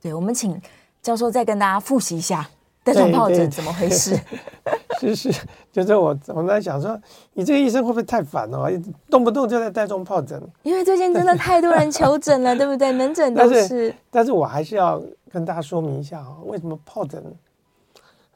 [0.00, 0.58] 对，我们请
[1.02, 2.48] 教授再跟大家复习一下
[2.84, 4.18] 带状疱疹怎么回事。
[5.00, 5.32] 是是，
[5.72, 7.00] 就是我我在想说，
[7.32, 8.70] 你这个医生会不会太烦了？
[9.10, 10.40] 动不动就在带状疱疹。
[10.62, 12.92] 因为最近真的太多人求诊了，对不对？
[12.92, 13.54] 门诊都是。
[13.54, 15.02] 但是，但是我还是要。
[15.32, 17.24] 跟大家说明一下啊，为什么疱疹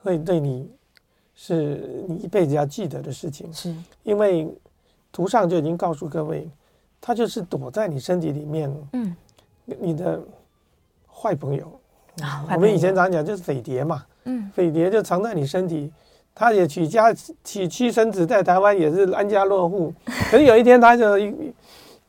[0.03, 0.67] 会对你
[1.35, 3.53] 是你一辈子要记得的事情？
[3.53, 4.49] 是因为
[5.13, 6.51] 图上就已经告诉各位，
[6.99, 9.15] 它就是躲在你身体里面，嗯，
[9.67, 10.19] 你的
[11.07, 11.79] 坏朋友。
[12.23, 15.91] 啊，我们以前常讲就是匪谍嘛，嗯，匪谍就藏在你身体，
[16.35, 19.93] 他也娶家娶妻生子，在台湾也是安家落户，
[20.31, 21.17] 可是有一天他就。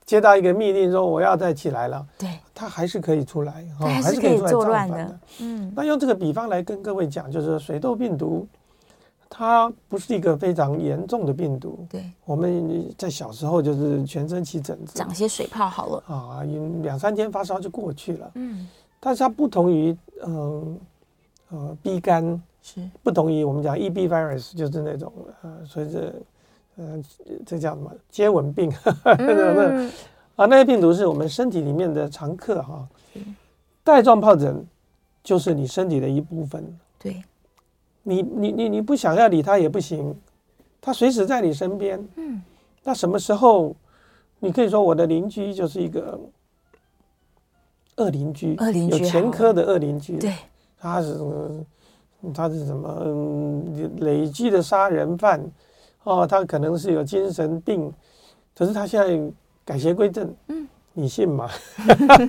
[0.08, 5.20] 接到一个密令说我要再起来了，对，他还是可以出来，哦，还是可以作乱的。
[5.42, 8.48] 嗯，那用这个比方来跟各位讲，就是水痘病毒，
[9.30, 11.86] 它不是一个非常严重的病毒。
[11.90, 16.04] 对，我们在小时候就是全身起疹子，长些水泡好了。
[16.08, 16.42] 啊，
[16.82, 18.32] 两三天发烧就过去了。
[18.36, 18.66] 嗯，
[19.02, 20.78] 但是它不同于嗯呃
[21.82, 26.14] B 肝，是不同于我们讲 EB virus，就是那种呃所以这
[26.76, 27.04] 呃，
[27.46, 28.72] 这叫什么接吻病？
[29.04, 29.92] 嗯、
[30.36, 32.88] 啊，那些病毒是我们身体里面的常客哈。
[33.84, 34.64] 带状疱疹
[35.24, 36.64] 就是你身体的一部分。
[37.00, 37.24] 对，
[38.04, 40.16] 你你你你不想要理它也不行，
[40.80, 42.06] 它随时在你身边。
[42.16, 42.42] 嗯，
[42.84, 43.76] 那什么时候
[44.40, 46.20] 你可以说我的邻居就是一个
[47.96, 50.18] 恶邻居，恶邻居有前科的恶邻居。
[50.18, 50.36] 对，
[50.80, 51.18] 他是？
[52.34, 53.02] 他是什么？
[53.06, 55.40] 嗯，累积的杀人犯。
[56.04, 57.94] 哦，他可能是有精神病，
[58.56, 60.34] 可是他现在改邪归正。
[60.48, 61.48] 嗯，你信吗？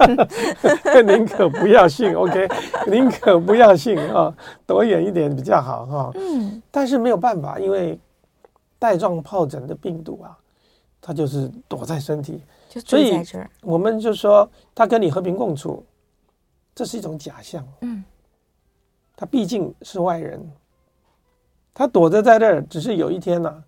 [1.06, 2.46] 宁可不要信，OK，
[2.87, 4.34] 宁可不要信啊，
[4.66, 6.11] 躲远一点比较好哈。
[6.16, 7.98] 嗯，但是没有办法，因为
[8.78, 10.37] 带状疱疹的病毒啊，
[11.00, 13.22] 它就是躲在身体，就所以
[13.62, 15.82] 我们就说他跟你和平共处，
[16.74, 17.66] 这是一种假象。
[17.80, 18.04] 嗯，
[19.20, 20.40] 他毕竟是外人，
[21.74, 23.64] 他躲着在这儿，只是有一天呢、啊。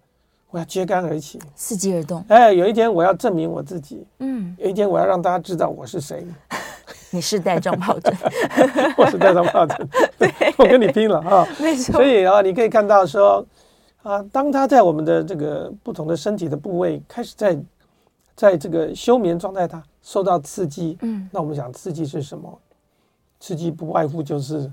[0.50, 2.24] 我要揭竿而起，伺机而动。
[2.28, 4.06] 哎，有一天我要证明我自己。
[4.18, 6.24] 嗯，有一天我要让大家知道我是谁。
[7.10, 8.12] 你是带状疱疹，
[8.96, 9.88] 我是带状疱疹。
[10.18, 11.46] 对，我跟你拼了啊！
[11.60, 11.94] 没错。
[11.94, 13.44] 所以啊，你可以看到说，
[14.04, 17.58] 啊，当他在我们的这个不同的身体的部位开始在，
[18.36, 20.96] 在这个休眠状态，它受到刺激。
[21.02, 22.58] 嗯，那我们想刺激是什么？
[23.38, 24.70] 刺激不外乎就是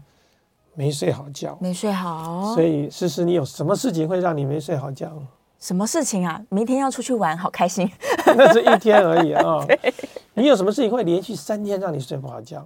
[0.78, 2.54] 没睡好觉，没睡好。
[2.54, 5.12] 所以，诗诗，你有什么事情会让你没睡好觉？
[5.60, 6.40] 什么事情啊？
[6.50, 7.90] 明天要出去玩，好开心。
[8.38, 9.66] 那是一天而已啊。
[10.36, 12.64] 你有什么事情会连续三天让你睡不好觉？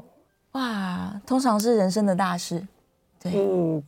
[0.52, 2.62] 哇，通常是人生的大事。
[3.24, 3.82] 对，嗯，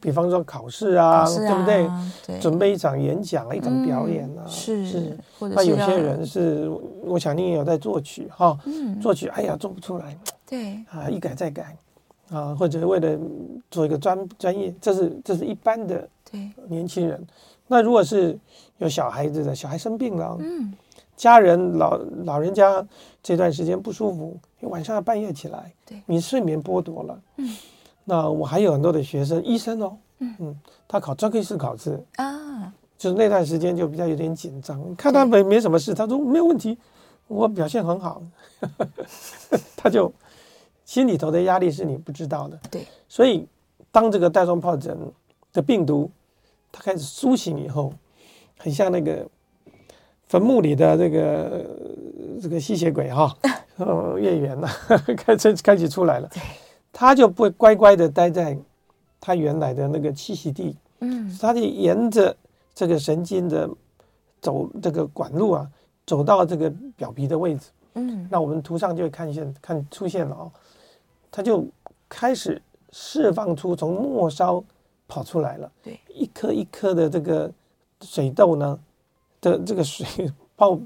[0.00, 2.40] 比方说考试啊，对不对？
[2.40, 4.42] 准备一场演讲啊，一场表演啊。
[4.48, 5.18] 是是。
[5.38, 6.68] 那有些人是，
[7.04, 8.58] 我想你也有在作曲哈。
[8.64, 8.98] 嗯。
[8.98, 10.18] 作曲，哎呀，做不出来。
[10.44, 10.84] 对。
[10.90, 11.76] 啊，一改再改，
[12.32, 13.18] 啊，或者为了
[13.70, 16.08] 做一个专专业，这是这是一般的。
[16.66, 17.22] 年轻人。
[17.66, 18.38] 那如果是
[18.78, 20.72] 有小孩子的，小孩生病了，嗯，
[21.14, 22.82] 家人老老人家
[23.22, 27.54] 这段时间不舒服，晚上要半夜起来，对，你睡眠剥夺了，嗯，
[28.04, 30.34] 那我还有很多的学生，医生哦，嗯。
[30.38, 30.56] 嗯，
[30.88, 36.78] 他考专科医师考试啊，就是那段时间就比较有点紧张，看他没没什么事，他说没有问题，
[37.28, 38.22] 我表现很好，
[39.76, 40.10] 他就
[40.92, 43.46] 心里头的压力是你不知道的，对，所以
[43.90, 44.94] 当这个带状疱疹
[45.50, 46.10] 的病毒。
[46.74, 47.92] 它开始苏醒以后，
[48.58, 49.26] 很像那个
[50.24, 51.66] 坟墓里的这个
[52.40, 53.34] 这个吸血鬼哈，
[53.76, 54.68] 呃， 月圆了，
[55.16, 56.28] 开始开始出来了。
[56.90, 58.56] 它就不会乖乖的待在
[59.20, 62.34] 它原来的那个栖息地，嗯，它就沿着
[62.74, 63.68] 这个神经的
[64.40, 65.70] 走这个管路啊，
[66.06, 70.50] 走到这个表皮的位置，嗯，那我们图上就会看见看出现了哦，
[71.32, 71.66] 他就
[72.08, 74.62] 开始释放出从末梢。
[75.08, 77.50] 跑出来了，对，一颗一颗的这个
[78.00, 78.78] 水痘呢
[79.42, 80.78] 的这个水泡，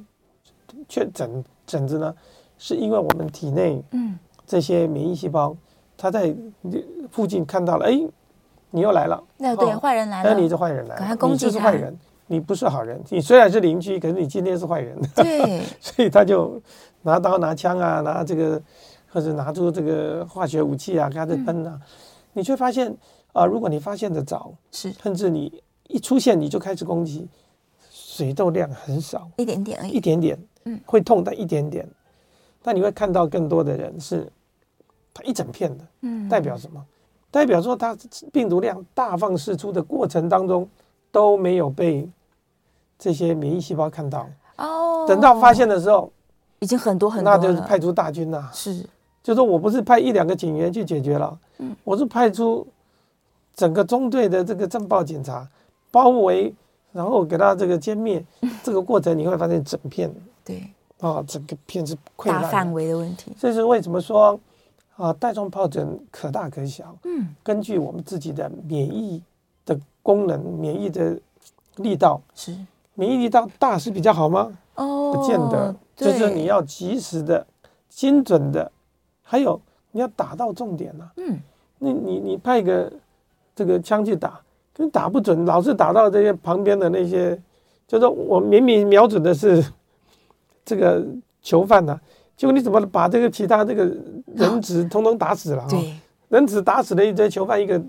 [0.89, 2.13] 确诊疹子呢，
[2.59, 5.57] 是因为我们体内嗯这些免疫细胞，
[5.97, 6.35] 它在
[7.09, 8.01] 附近看到了，哎，
[8.73, 16.61] 你又来了，那对坏人来了，那你是坏人来了，你就是坏人，你不是好人，你虽然是邻居，可是你今天是坏人，对， 所以他就
[17.03, 18.61] 拿刀拿枪啊，拿这个
[19.17, 21.81] 或者拿出这个化学武器啊，开始喷啊，
[22.35, 22.95] 你却发现。
[23.33, 24.91] 啊，如果你发现的早，是。
[24.93, 27.29] 甚至你一出现你就开始攻击，
[27.91, 31.87] 水痘量很少，一点点而已，一点点，嗯，会痛但一点点，
[32.63, 34.33] 但你会看到更多的人是，
[35.13, 36.83] 它一整片的，嗯，代表什么？
[37.31, 37.95] 代表说它
[38.33, 40.67] 病毒量大放释出的过程当中
[41.13, 42.09] 都没有被
[42.99, 44.27] 这些免疫细胞看到，
[44.57, 46.11] 哦，等到发现的时候，
[46.61, 48.87] 已经很多很多，那就是派出大军呐，是，
[49.27, 52.65] 就说我不是派一两个警员去解决了，嗯，我是派出。
[53.57, 55.49] 整个中队的这个震爆检查，
[55.91, 56.55] 包围，
[56.93, 58.23] 然后给他这个歼灭，
[58.63, 60.63] 这个过程你会发现整片，对，
[61.01, 63.33] 啊，整个片是溃大范围的问题。
[63.41, 64.39] 这是为什么说
[64.97, 66.95] 啊，带状疱疹可大可小。
[67.05, 69.23] 嗯，根据我们自己的免疫
[69.65, 71.19] 的功能、免疫的
[71.77, 72.55] 力道，是
[72.93, 74.57] 免疫力道大是比较好吗？
[74.75, 77.47] 哦，不见得，就是你要及时的、
[77.89, 78.71] 精准的，
[79.29, 79.61] 还有
[79.91, 81.13] 你要打到重点啊。
[81.19, 81.39] 嗯，
[81.79, 82.91] 那你你派一个。
[83.59, 84.39] 这个枪去打，
[84.75, 87.41] 跟打不准，老是打到这些旁边的那些，
[87.89, 89.65] 就是我明明瞄准的是
[90.63, 91.03] 这个
[91.41, 92.01] 囚犯呐、啊，
[92.37, 93.91] 结果你怎么把这个其他这个
[94.35, 95.69] 人质通通打死了啊？
[95.71, 95.95] 对，
[96.29, 97.83] 人质打死了一堆囚犯，一个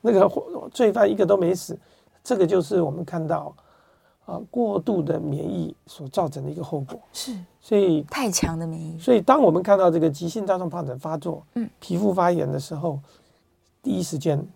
[0.00, 0.26] 那个
[0.72, 1.78] 罪犯一个都没死，
[2.22, 3.54] 这个就是我们看到
[4.26, 6.98] 啊过度的免疫所造成的一个后果。
[7.12, 8.98] 是，所以太强的免疫。
[8.98, 12.98] 所以当我们看到这个急性带状疱疹发作，嗯，皮肤发炎的时候，
[13.82, 14.46] 第一时间。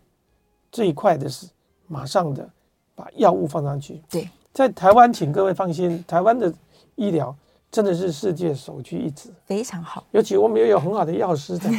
[0.70, 1.46] 最快的是
[1.87, 2.46] 马上的
[2.94, 4.02] 把药物放上去。
[4.11, 6.52] 对，在台湾，请各位放心，台湾的
[6.94, 7.35] 医疗
[7.70, 10.04] 真的是世界首屈一指，非常好。
[10.11, 11.70] 尤其我们也有很好的药师在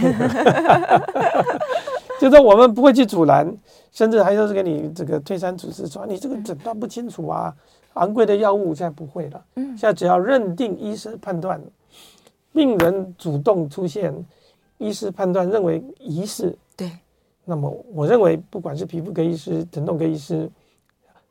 [2.19, 3.51] 就是我们不会去阻拦，
[3.91, 7.55] 甚至还说是给你这个推三阻四，说你这个诊断不清楚啊，
[7.93, 9.45] 昂贵的药物现在不会了。
[9.55, 11.60] 嗯，现在只要认定医师判断，
[12.51, 14.13] 病人主动出现，
[14.77, 16.91] 医师判断认为疑似，对，
[17.45, 20.49] 那么我认为不管是皮肤科医师、疼痛科医师，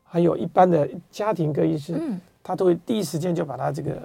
[0.03, 3.97] 还有一般的家庭科医师，嗯，他都会第一时间就把他这个。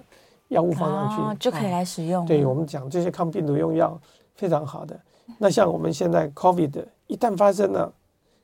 [0.50, 2.24] 药物放上去、哦、就可以来使用。
[2.28, 4.00] 对我们讲这些抗病毒用药
[4.36, 4.96] 非常好的。
[5.40, 7.92] 那像我们现在 COVID 一旦发生了，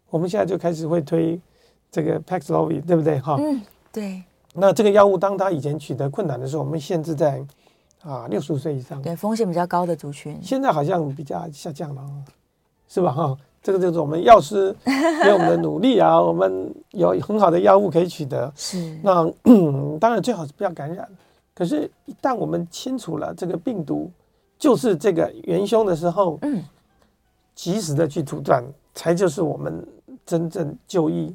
[0.10, 1.40] 我们现在就开始会推
[1.92, 3.20] 这个 Paxlovid，对不对？
[3.20, 3.62] 哈，嗯，
[3.92, 4.24] 对。
[4.54, 7.46] 那这个药物当它以前取得困难的时候，我们限制在
[8.02, 10.40] 啊六十五岁以上，对风险比较高的族群。
[10.42, 12.02] 现在好像比较下降了，
[12.88, 13.12] 是吧？
[13.12, 14.76] 哈，这个就是我们药师
[15.24, 18.52] 给我们的努力啊，我们有很好的药物可以取得。
[18.56, 19.00] 是。
[19.04, 19.30] 那
[20.00, 21.08] 当然最好是不要感染。
[21.54, 24.10] 可是，一旦我们清楚了这个病毒
[24.60, 26.62] 就是这个元凶的时候，嗯，
[27.56, 28.62] 及时的去阻断，
[28.94, 29.88] 才就是我们
[30.26, 31.34] 真正就医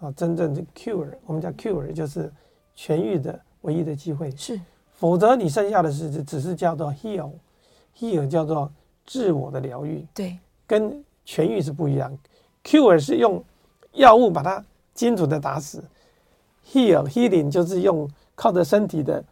[0.00, 2.30] 啊，真正的 cure，我们叫 cure，就是
[2.76, 4.32] 痊愈的唯一的机会。
[4.36, 4.60] 是，
[4.94, 8.68] 否则你剩下的是只是叫做 heal，heal 叫做
[9.06, 12.18] 自我的疗愈，对，跟痊愈是不一样。
[12.64, 13.42] cure 是用
[13.92, 15.84] 药物把它精准的打死
[16.72, 19.22] ，heal healing 就是用靠着身体的。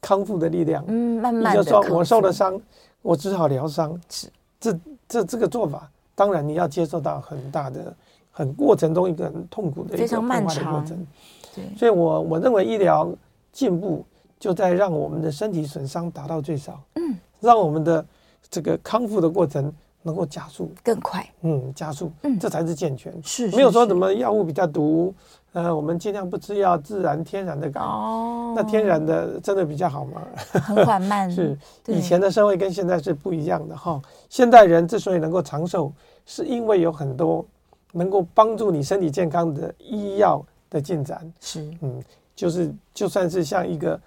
[0.00, 1.62] 康复的力量，嗯，慢慢的。
[1.62, 2.60] 就是说，我受了伤，
[3.02, 3.98] 我只好疗伤。
[4.08, 4.28] 是，
[4.60, 7.94] 这这这个做法，当然你要接受到很大的、
[8.30, 11.06] 很过程中一个很痛苦的一个破坏的过程。
[11.54, 13.10] 对，所以我我认为医疗
[13.52, 14.04] 进步
[14.38, 18.04] 就在让我们的身体损伤达到最少，嗯，让我们的
[18.48, 23.12] 这个康复的过程能够加速更快，嗯，加速，嗯，这才是健全。
[23.22, 25.12] 是，没有说什么药物比较毒。
[25.52, 27.80] 呃，我们尽量不吃药，自然天然的搞。
[27.80, 30.22] 哦，那天然的真的比较好吗？
[30.60, 31.28] 很缓慢。
[31.30, 34.00] 是，以前的社会跟现在是不一样的哈。
[34.28, 35.90] 现代人之所以能够长寿，
[36.26, 37.44] 是因为有很多
[37.92, 41.32] 能够帮助你身体健康的医药的进展。
[41.40, 42.00] 是，嗯，
[42.36, 43.98] 就是就算是像一个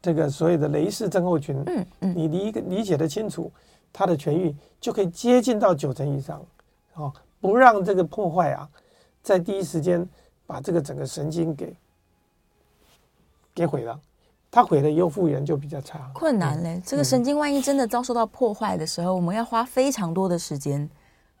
[0.00, 3.50] 这个所谓的雷氏症候群，嗯嗯，你理理解的清楚，
[3.92, 6.40] 它的痊愈就可以接近到九成以上。
[6.94, 8.66] 哦，不让这个破坏啊，
[9.24, 10.08] 在第一时间。
[10.46, 11.76] 把这个整个神经给
[13.54, 13.98] 给毁了，
[14.50, 16.74] 它毁了以后复原就比较差，困难嘞。
[16.74, 20.88] 嗯、这个神经万一真的遭受到破坏的时候，嗯、我们要花非常多的时间，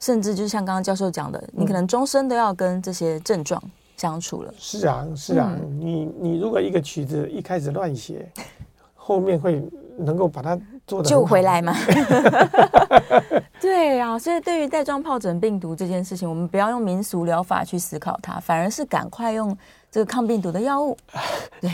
[0.00, 3.62] 甚至就像刚刚教授讲的，嗯、你可能终身都要跟这些症状
[3.96, 4.54] 相处了。
[4.58, 8.30] 是啊，是啊，嗯、你你如果一个曲子一开始乱写，
[8.94, 9.62] 后面会
[9.98, 10.58] 能够把它。
[11.02, 11.74] 救回来吗？
[13.60, 19.56] 对啊，所以对于带状疱疹病毒这件事情，我们不要用民俗疗法去思考它，反而是赶快用
[19.90, 20.94] 这个抗病毒的药物。
[21.62, 21.70] 对，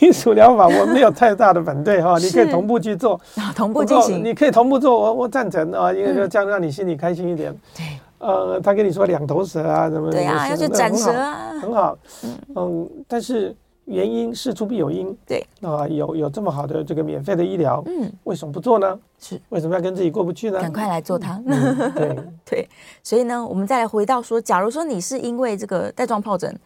[0.00, 3.20] 民俗疗法我没有太大的反对哈，你可以同步去做，
[3.54, 7.54] 同步进行，你可以同步做，我我赞成啊，因为就这样让你心里开心一点。
[7.76, 7.84] 对，
[8.18, 11.98] 呃，他跟你说两头蛇啊，什么对啊，要去斩蛇啊，很好，
[12.56, 13.54] 嗯，但是。
[13.90, 18.98] 原因事出必有因，对啊，有有这么好的这个免费的医疗，嗯，为什么不做呢？
[19.18, 20.60] 是为什么要跟自己过不去呢？
[20.60, 21.42] 赶快来做它。
[21.44, 22.68] 嗯、对 对，
[23.02, 26.56] 所以呢，我们再来回到说，假如说你是因为这个带状疱疹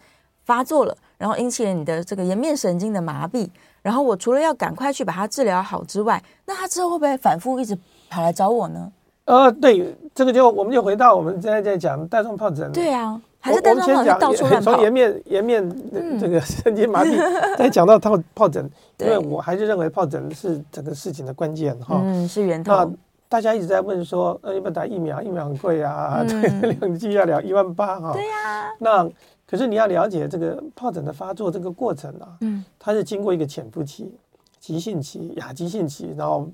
[0.45, 3.49] 发作了，然后引起了你的这个颜面神经的麻痹，
[3.81, 7.77] 然后我除了要赶快去把它治疗好之外，那他之后会不会反复一直
[8.11, 8.93] 跑来找我呢？
[9.25, 13.19] 呃，对，这个就我们就回到我们现在在讲带状疱疹，对啊。
[13.45, 14.73] 还是带状疱疹到处乱 跑。
[14.73, 17.15] 从颜面颜面这个神经麻痹，
[17.59, 22.01] 再讲到疱疱疹，因为我还是认为疱疹是整个事情的关键哈。
[22.03, 22.73] 嗯，是源头。
[22.73, 22.91] 那
[23.29, 25.21] 大家一直在问说，呃，要不要打疫苗？
[25.21, 28.15] 疫苗很贵啊， 对，两剂要两一万八哈。
[28.15, 28.73] 对呀。
[28.79, 29.07] 那
[29.47, 34.11] 可是你要了解这个疱疹的发作这个过程啊，嗯，它是经过一个潜伏期、
[34.59, 36.49] 急性期、亚急性期，然后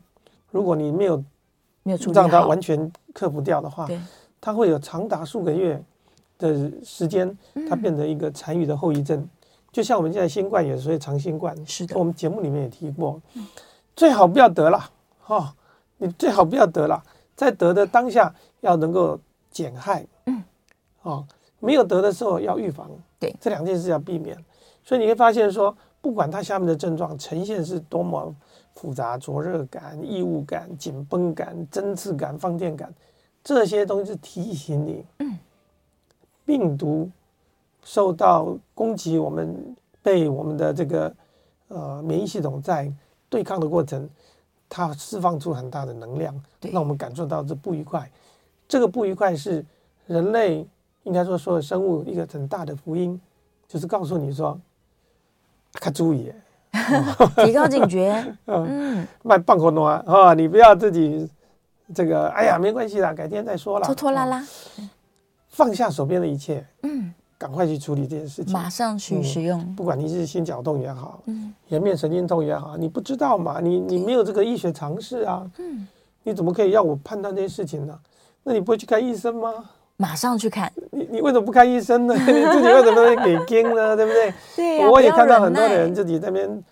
[0.50, 1.22] 如果你没有
[1.84, 3.86] 没有让它完全克服掉的话，
[4.40, 5.80] 它会有长达数个月。
[6.40, 9.30] 的时间，它变成一个残余的后遗症，嗯、
[9.70, 11.54] 就像我们现在新冠也是所以长新冠。
[11.64, 13.46] 是的，我们节目里面也提过，嗯、
[13.94, 15.48] 最好不要得了，哈、哦，
[15.98, 17.00] 你最好不要得了，
[17.36, 20.42] 在得的当下要能够减害，嗯，
[21.02, 21.24] 哦，
[21.60, 24.36] 没有得的时候要预防，对，这两件事要避免。
[24.82, 28.34] 所以你会发现说，不管它下面的症状呈现是多么
[28.74, 32.92] 复杂，灼热感、异物感、紧绷感、针刺感、放电感，
[33.44, 35.38] 这些东西是提醒你，嗯。
[36.50, 37.08] 病毒
[37.84, 39.54] 受到攻击，我们
[40.02, 41.14] 被我们的这个
[41.68, 42.92] 呃免疫系统在
[43.28, 44.10] 对抗的过程，
[44.68, 46.34] 它释放出很大的能量，
[46.72, 48.10] 让我们感受到这不愉快。
[48.66, 49.64] 这个不愉快是
[50.08, 50.66] 人类
[51.04, 53.20] 应该说所有生物一个很大的福音，
[53.68, 54.58] 就是告诉你说，
[55.74, 56.32] 卡注意
[57.44, 58.26] 提高警觉。
[58.46, 61.30] 嗯，卖棒口暖啊，你不要自己
[61.94, 63.86] 这个，哎呀，没关系啦，改天再说啦。
[63.86, 64.44] 拖拖拉拉，
[65.50, 69.62] 放下手边的一切，嗯，赶快去处理这件事情，马上去使用。
[69.74, 73.60] 不管你是心绞痛也好，嗯，颜面神经痛也好，你不知道嘛？
[73.60, 75.86] 你你没有这个医学常识啊，嗯，
[76.22, 77.98] 你怎么可以要我判断这些事情呢？
[78.42, 79.52] 那你不会去看医生吗？
[79.96, 82.14] 马上去看你，你为什么不看医生呢？
[82.14, 83.94] 你 自己为什么会给惊呢？
[83.94, 84.32] 对不对？
[84.56, 84.90] 对、啊。
[84.90, 86.64] 我也看到很多人自己在那边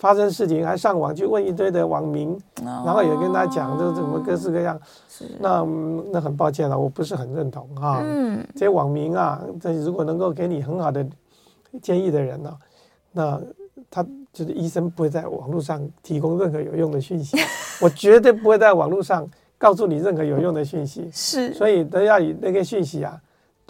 [0.00, 2.32] 发生事情，还上网去问一堆的网民，
[2.64, 4.80] 哦、然后也跟他讲，这怎么各式各样。
[5.38, 5.64] 那
[6.10, 8.00] 那很抱歉了，我不是很认同哈。
[8.02, 8.44] 嗯。
[8.54, 11.06] 这些网民啊，这如果能够给你很好的
[11.80, 12.58] 建议的人呢、啊，
[13.12, 13.40] 那
[13.88, 17.36] 他就是医生不会在网络上提供任何有用的讯息，
[17.80, 19.28] 我绝对不会在网络上。
[19.60, 23.20] 告诉你任何有用的讯息是，所以都要以那个讯息啊，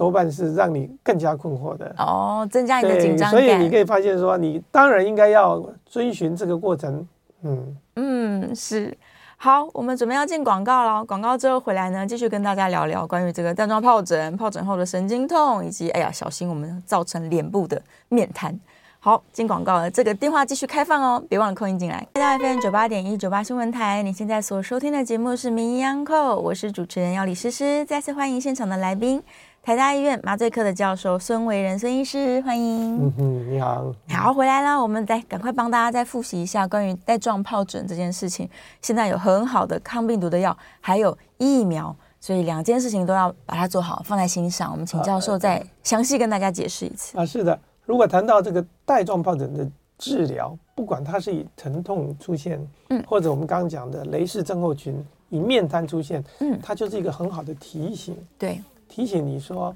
[0.00, 3.38] 多半是让你更加困惑的哦，增加你的紧张感。
[3.38, 7.06] 所以你可以发现说，你当然应该要遵循这个过程。
[7.42, 8.96] 嗯嗯，是。
[9.36, 11.04] 好，我们准备要进广告了。
[11.04, 18.58] 广告之后回来呢，继续跟大家聊聊关于这个带状疱疹、疱疹后的神经痛，以及哎呀，小心我们造成脸部的面瘫。
[19.02, 22.06] 好，进广告了，这个电话继续开放哦，别忘了扣音进来。
[22.12, 27.82] 大家 FM 九八点一九八新闻台，你现在所收听的节目是《名医央叩》，我是主持人要李诗诗。
[27.86, 29.22] 再次欢迎现场的来宾，
[29.62, 32.96] 台大医院麻醉科的教授孙维仁孙医师，欢迎。
[32.96, 33.94] 嗯哼，你好。
[34.08, 38.48] 好，回来了，我们再赶快帮大家再复习一下关于带状疱疹这件事情。
[38.80, 44.72] 现在有很好的抗病毒的药，还有疫苗，所以两件事情都要把它做好，放在心上。
[44.72, 47.18] 我们请教授再详细跟大家解释一次。
[47.18, 47.56] 啊，是的。
[47.84, 52.58] 如果谈到这个带状疱疹的治疗，不管它是以疼痛出现，
[52.88, 59.74] 嗯，或者我们刚刚讲的雷氏症候群以面瘫出现，嗯，它就是一个很好的提醒，对，提醒你说，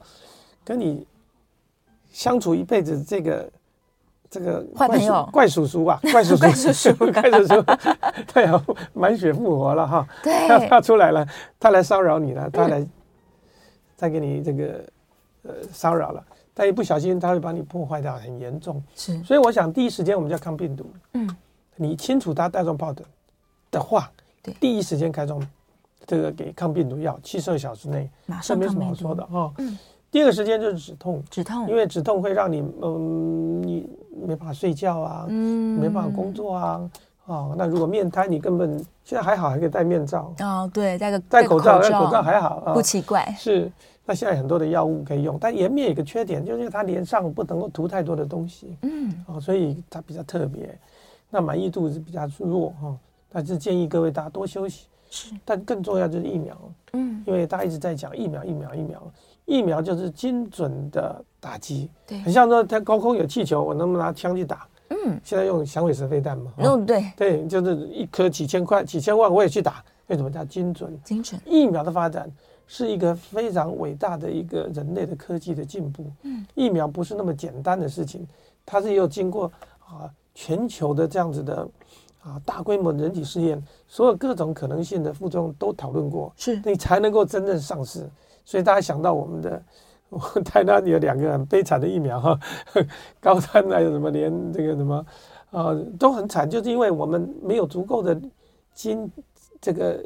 [0.65, 1.07] 跟你
[2.13, 3.51] 相处一辈子这个
[4.29, 5.27] 这个坏朋友。
[5.33, 7.65] 怪叔叔啊， 怪叔叔，怪叔叔， 怪叔叔，
[8.35, 11.27] 对啊，满血复活了哈，对，他出来了，
[11.59, 12.85] 他来骚扰你了，他来
[13.97, 14.85] 再给你这个
[15.45, 16.23] 呃骚扰了。
[16.53, 18.83] 但一不小心，他会把你破坏掉，很严重。
[18.95, 20.87] 是，所以我想第一时间我们就要抗病毒。
[21.15, 21.37] 嗯，
[21.77, 23.05] 你清楚他带状疱疹
[23.71, 24.11] 的话，
[24.43, 25.41] 对，第一时间开装
[26.07, 29.53] 这个给抗病毒药，七十二小时内马上没什么好说的哈。
[29.59, 29.79] 嗯，
[30.11, 33.89] 第二个时间就是止痛，止痛，因为止痛会让你嗯，你
[34.27, 36.91] 没办法睡觉啊，嗯，没办法工作啊，
[37.27, 40.33] 哦，那如果面瘫，你根本现在还好，还可以戴面罩。
[40.41, 43.35] 哦，对，戴个戴口罩，戴口罩还好，不奇怪。
[43.39, 43.71] 是。
[44.07, 50.79] 那现在很多的药物可以用，但颜面有个缺点，就是它脸上不能够涂太多的东西，嗯，哦，所以它比较特别，
[51.31, 52.95] 那满意度是比较弱哈。
[53.33, 55.35] 但是建议各位大家多休息，是。
[55.45, 56.57] 但更重要就是疫苗，
[56.93, 59.13] 嗯，因为大家一直在讲疫苗，疫苗，疫苗，
[59.45, 64.67] 疫苗就是精准的打击，对，很像说它高空有气球，我能不能拿枪去打？
[64.89, 70.99] 嗯，现在用响尾蛇飞弹嘛，嗯，对，对，就是一颗几千块、几千万我也去打，为什么叫精准？
[71.05, 72.31] 精准疫苗的发展。
[72.67, 76.07] 是一个非常伟大的一个人类的科技的进步。
[76.23, 78.27] 嗯，疫苗不是那么简单的事情，
[78.65, 81.69] 它是有经过啊全球的这样子的
[82.25, 88.09] 啊大规模人体试验，所有各种可能性的副作用都讨论过，是你才能够真正上市。
[88.45, 89.63] 所以大家想到我们的
[90.09, 92.41] 我台湾有两个很悲惨的疫苗哈，
[93.21, 95.07] 高端还有什么连这个什么
[95.51, 98.21] 啊都很惨，就是因为我们没有足够的
[98.73, 99.11] 经
[99.61, 100.05] 这个。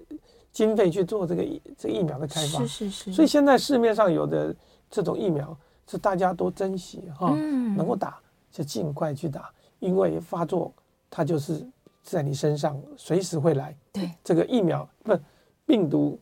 [0.50, 3.12] 经费去做这个疫这个疫苗的开发，是是是。
[3.12, 4.52] 所以现在市面上有的
[4.90, 5.56] 这种疫苗
[5.86, 8.18] 是大家都珍惜哈，嗯、能够打
[8.50, 10.72] 就尽快去打，因为发作
[11.08, 11.64] 它就是
[12.10, 13.76] 在你身上随时会来。
[13.92, 15.16] 对，这个疫苗不
[15.66, 16.18] 病毒，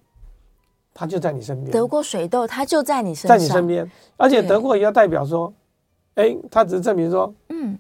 [0.93, 1.71] 它就在你身边。
[1.71, 5.53] 得过水痘，它就在你身上，在你身边，而且得过也要代表说，
[6.17, 7.79] 哎对，它只是证明说，嗯。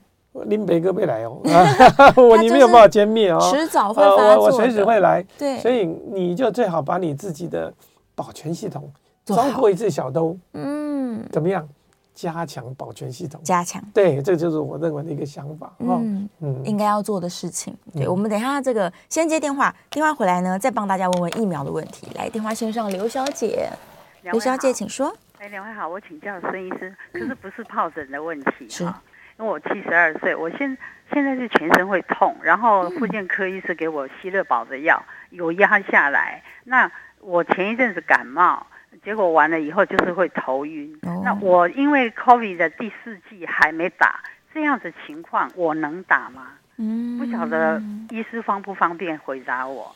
[0.48, 1.40] 林北哥会来哦，
[2.14, 7.72] 我你没有办法歼灭哦，迟早会发作，我我随时会来，对，所以你就最好把你自己的
[8.14, 8.92] 保全系统
[9.24, 11.66] 遭过一次小偷，嗯，怎么样？
[12.16, 17.76] 加强保全系统，加强，对，这就是我认为的一个想法，嗯嗯，应该要做的事情。
[17.92, 22.08] 对，我们等一下这个先接电话，电话回来呢，再帮大家问问疫苗的问题。
[22.14, 23.68] 来，电话线上刘小姐，
[24.22, 25.14] 刘小姐请说。
[25.38, 28.82] 哎，两位好，我请教孙医师，可是不是疱疹的问题是。
[29.38, 30.78] 因为我七十二岁，我现
[31.12, 36.42] 现在是全身会痛，然后复健科医师给我希乐宝的药，有压下来。
[36.64, 36.90] 那
[37.20, 38.66] 我前一阵子感冒，
[39.06, 40.92] 结果完了以后就是会头晕。
[41.02, 44.20] 哦、那我因为 COVID 的第四季还没打，
[44.52, 46.48] 这样子情况我能打吗？
[46.78, 47.80] 嗯，不晓得
[48.10, 49.94] 医师方不方便回答我。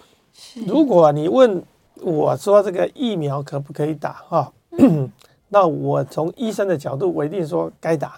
[0.65, 1.61] 如果你问
[1.97, 4.53] 我说这个疫苗可不可以打哈？
[4.79, 5.11] 嗯
[5.53, 8.15] 那我从医生的角度，我一定说该打，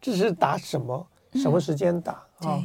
[0.00, 2.58] 只 是打什么，什么时间打啊？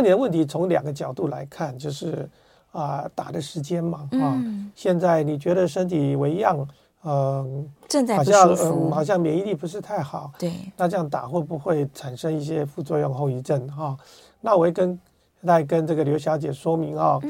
[0.00, 2.26] 你的问题从两个角度来看，就是
[2.72, 4.42] 啊，打的时间嘛啊。
[4.74, 6.66] 现在你觉得身体为恙，
[7.04, 10.32] 嗯，正在好像嗯，好像免疫力不是太好。
[10.38, 13.96] 对，那这样打会不会产生一些副作用、后遗症哈？
[14.40, 14.98] 那我会跟
[15.42, 17.20] 来跟这个刘小姐说明啊，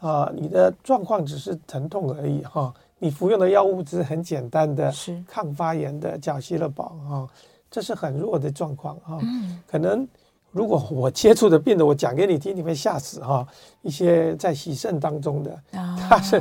[0.00, 2.72] 啊，你的状况只是疼痛而已哈。
[2.98, 4.92] 你服用的药物只是很简单的
[5.26, 7.28] 抗发炎的，叫希乐宝啊，
[7.70, 9.18] 这是很弱的状况啊。
[9.66, 10.06] 可能
[10.54, 13.44] 如果我接触的病人，我讲给你听，你会吓死哈。
[13.82, 15.60] 一些在洗肾当中的，
[16.08, 16.40] 他是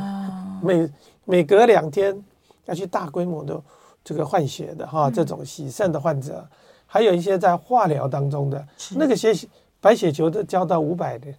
[0.61, 0.87] 每
[1.25, 2.23] 每隔两天
[2.65, 3.59] 要去大规模的
[4.03, 6.47] 这个换血的哈，这种洗肾的患者，
[6.85, 8.63] 还有一些在化疗当中的，
[8.95, 9.33] 那个血
[9.81, 11.33] 白血球都交到五百的，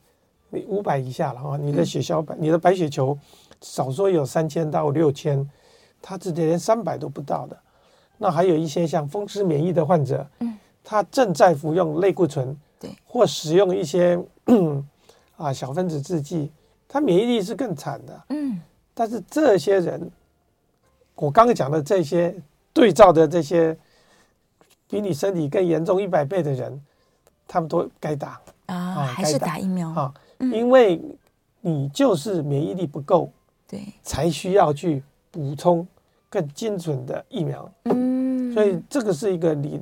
[0.50, 1.56] 你五百以下了哈。
[1.56, 3.16] 你的血小板，你的白血球。
[3.60, 5.48] 少说有三千到六千，
[6.02, 7.56] 他直接连三百都不到的。
[8.18, 12.54] 那还有一些像风湿免疫的患者，嗯，他正在服用类固醇，
[12.84, 14.18] 对，或使用一些
[15.36, 16.50] 啊小分子制剂，
[16.86, 18.60] 他免疫力是更惨的，嗯。
[18.96, 20.10] 但是这些人，
[21.16, 22.32] 我刚刚讲的这些
[22.72, 23.76] 对照的这些，
[24.88, 26.80] 比你身体更严重一百倍的人，
[27.48, 31.00] 他们都该打啊，啊还是打疫苗啊，因为
[31.60, 33.30] 你就是免疫力不够。
[33.66, 35.84] 对，才需要去补充
[36.28, 37.68] 更精准的疫苗。
[37.84, 39.80] 嗯，所以这个是一个理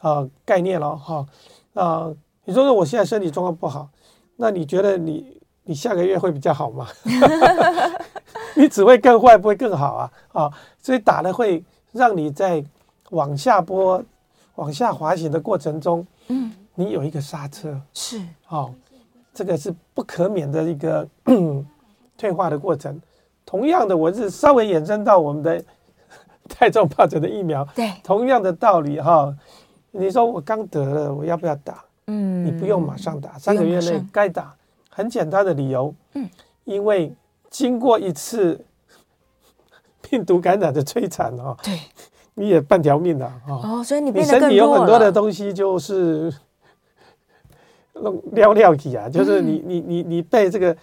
[0.00, 1.26] 啊概念了哈。
[1.74, 2.12] 啊，
[2.44, 3.88] 你说说我现在身体状况不好，
[4.36, 6.88] 那你觉得你你下个月会比较好吗？
[8.56, 10.52] 你只会更坏，不会更好啊啊！
[10.80, 12.62] 所以打了会让你在
[13.10, 14.02] 往下坡、
[14.56, 17.80] 往下滑行的过程中，嗯，你有一个刹车。
[17.94, 18.74] 是，哦，
[19.32, 21.08] 这个是不可免的一个
[22.18, 23.00] 退化的过程。
[23.46, 25.64] 同样的，我是稍微延伸到我们的
[26.58, 29.34] 带状疱疹的疫苗，对，同样的道理哈。
[29.92, 31.84] 你说我刚得了，我要不要打？
[32.06, 34.54] 嗯，你不用马上打，三个月内该打。
[34.88, 36.28] 很简单的理由，嗯，
[36.64, 37.14] 因为
[37.48, 38.64] 经过一次
[40.02, 41.78] 病毒感染的摧残哦，对，
[42.34, 43.40] 你也半条命了啊。
[43.46, 46.32] 哦，所以你你身体有很多的东西就是
[47.94, 50.76] 弄撩撩起啊，就是你你你你被这个。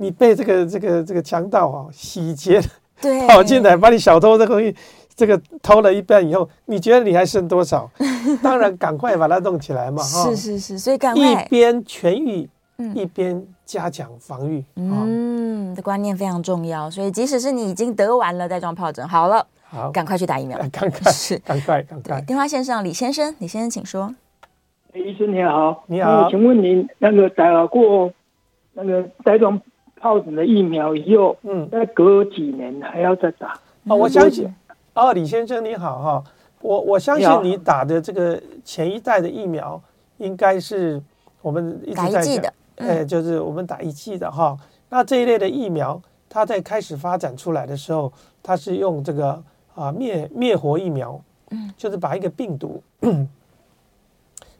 [0.00, 2.62] 你被这个这个这个强盗啊洗劫，
[3.00, 4.72] 对，跑进来把你小偷的东西
[5.18, 7.90] 这个偷了一半以后，你觉得你还剩多少？
[8.40, 10.00] 当然赶快把它弄起来嘛！
[10.04, 12.48] 是是是，所以赶快一边痊愈，
[12.78, 14.64] 嗯一边加强防御。
[14.76, 16.88] 嗯，这观念非常重要。
[16.88, 20.56] 所以即使是你已经得完了带状疱疹，好了，好，赶快去打疫苗。
[20.70, 22.20] 赶快是，赶快赶快。
[22.20, 24.14] 电话线上李先生，李先生请说。
[24.94, 28.12] 医生你好，你好，请问您那个打过
[28.74, 29.60] 那个带状？
[30.00, 33.58] 疱疹的疫苗以后，嗯，再隔几年还要再打？
[33.88, 34.48] 哦，我相信，
[34.98, 36.24] 哦，李先生你好哈，
[36.60, 39.80] 我我相信你打的这个前一代的疫苗，
[40.16, 41.00] 应该是
[41.40, 44.58] 我们一直在讲的，哎，就是我们打一剂的哈。
[44.88, 49.40] 那这一类的疫苗，它在开始发展出来的时候，它是用这个
[49.76, 51.20] 啊灭灭活疫苗，
[51.50, 52.82] 嗯，就是把一个病毒。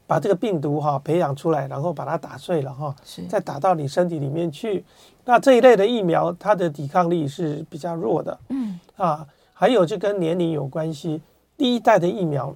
[0.06, 2.96] 把这个病毒哈培养出来，然后把它打碎了哈，
[3.28, 4.82] 再打到你身体里面去。
[5.26, 8.38] 那这一类的疫苗，它的抵抗力是比较弱的。
[8.48, 9.26] 嗯啊，
[9.58, 11.20] 还有就跟年龄有关系。
[11.56, 12.54] 第一代的疫苗，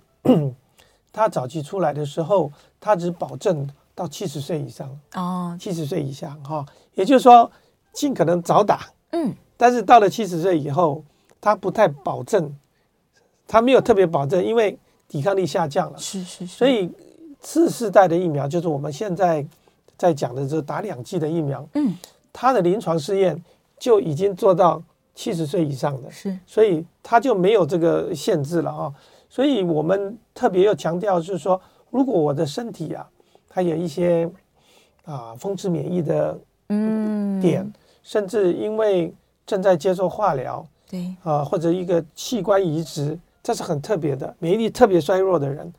[1.13, 7.51] 它早期出来的时候，它只保证到七十岁以上哦，七十岁以下哈，也就是说
[7.93, 8.87] 尽可能早打。
[9.11, 11.03] 嗯，但是到了七十岁以后，
[11.41, 12.57] 它不太保证，
[13.49, 14.79] 它没有特别保证，因为
[15.09, 15.99] 抵抗力下降了。
[15.99, 16.89] 是是是，所以。
[17.45, 19.45] 次世代的疫苗就是我们现在
[19.99, 21.93] 在讲的，这打两剂的疫苗，嗯，
[22.33, 23.43] 它的临床试验
[23.81, 24.81] 就已经做到
[25.15, 28.95] 七十岁以上的，是，所以他就没有这个限制了啊。
[29.29, 31.61] 所以我们特别要强调，就是说，
[31.91, 33.09] 如果我的身体啊，
[33.49, 34.31] 它有一些
[35.05, 36.39] 啊风湿免疫的
[36.69, 39.15] 嗯点，甚至因为
[39.47, 45.73] 正在接受化疗，对啊，或者一个器官移植，这是很特别的，免疫力特别衰弱的人。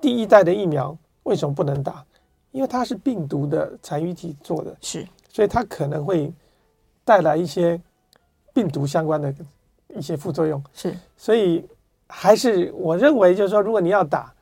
[0.00, 2.04] 第一代的疫苗为什么不能打？
[2.52, 6.32] 因为它是病毒的残余体做的，是，所以它可能会
[7.04, 7.78] 带来一些
[8.58, 9.32] 病毒相关的
[9.94, 11.64] 一些副作用，是，所以
[12.08, 14.34] 还是我认为就是说，如果你要打，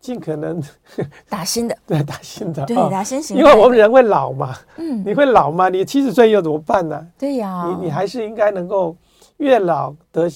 [0.00, 0.62] 尽可能
[1.28, 5.68] 打新的，对，打新的，对，打新型，因为我们人会老嘛，嗯，你会老嘛？
[5.68, 7.04] 你七十岁又怎么办呢？
[7.18, 8.96] 对呀，你你还是应该能够
[9.38, 10.30] 越老得，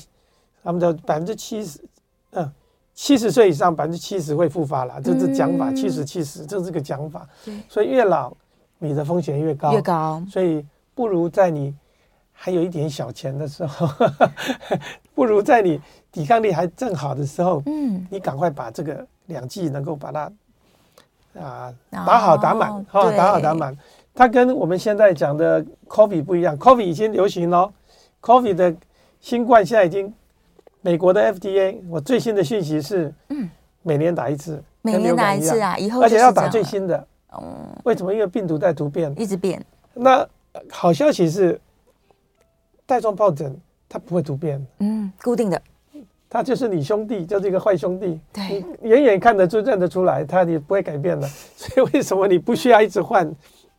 [0.65, 1.81] 他们的百分之七十，
[2.33, 2.51] 嗯。
[3.01, 7.25] 七十岁以上百分之七十会复发了，这是讲法，七十七十，这是个讲法。
[7.69, 8.33] 所以越老，
[8.81, 9.73] 你的风险越高。
[9.73, 10.21] 越高。
[10.29, 10.67] 所以
[10.97, 11.73] 不如在你
[12.41, 13.89] 还有一点小钱的时候，
[15.13, 15.81] 不如在你
[16.13, 20.33] 抵抗力还正好的时候，嗯，你赶快把这个两剂能够把它
[21.41, 23.77] 啊，打好打满哈，打好打满。
[24.15, 27.69] 它跟我们现在讲的 COVID 不一样，COVID 已经流行了
[28.21, 28.75] ，COVID 的
[29.21, 30.15] 新冠现在已经
[30.81, 33.51] 美国的 FDA，我最新的讯息是，嗯，
[33.83, 37.05] 每年打一次，每年打一次啊，以后而且要打最新的，
[37.37, 38.15] 嗯，为什么？
[38.15, 39.61] 因为病毒在突变，一直变。
[39.93, 40.25] 那
[40.71, 41.61] 好消息是，
[42.89, 43.55] 带状疱疹
[43.89, 45.63] 它不会突变，嗯，固定的，
[46.29, 51.29] 它就是你兄弟，就是一个坏兄弟，对，你远远看得出认得出来，它也不会改变的。
[51.55, 53.31] 所以为什么你不需要一直换？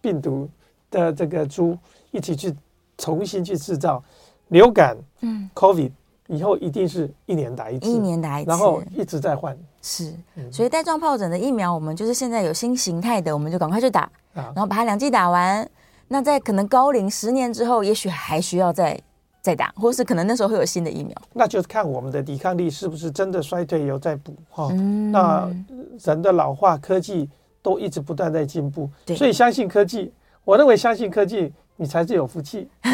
[0.02, 0.48] 病毒
[0.90, 1.78] 的这个株
[2.12, 2.56] 一起去
[2.98, 4.02] 重新去制造
[4.48, 5.92] 流感，嗯，COVID
[6.28, 9.58] 以后一定是一年打一次，一年打一次，然后一直在换。
[9.82, 10.14] 是，
[10.50, 14.04] 所以带状疱疹的疫苗，我们就是现在有新形态的，我们就赶快去打，
[14.34, 15.70] 啊，然后把它两剂打完。
[16.10, 19.00] 那在可能高龄十年之后，也许还需要再
[19.42, 21.16] 再打，或是可能那时候会有新的疫苗。
[21.32, 24.68] 那就看我们的抵抗力是不是真的衰退，有在补哈。
[24.74, 25.50] 嗯，那
[26.04, 27.30] 人的老化，科技。
[27.62, 30.14] 都一直不断在进步，所以相信科技。
[30.46, 32.70] 我认为相信科技，你才是有福气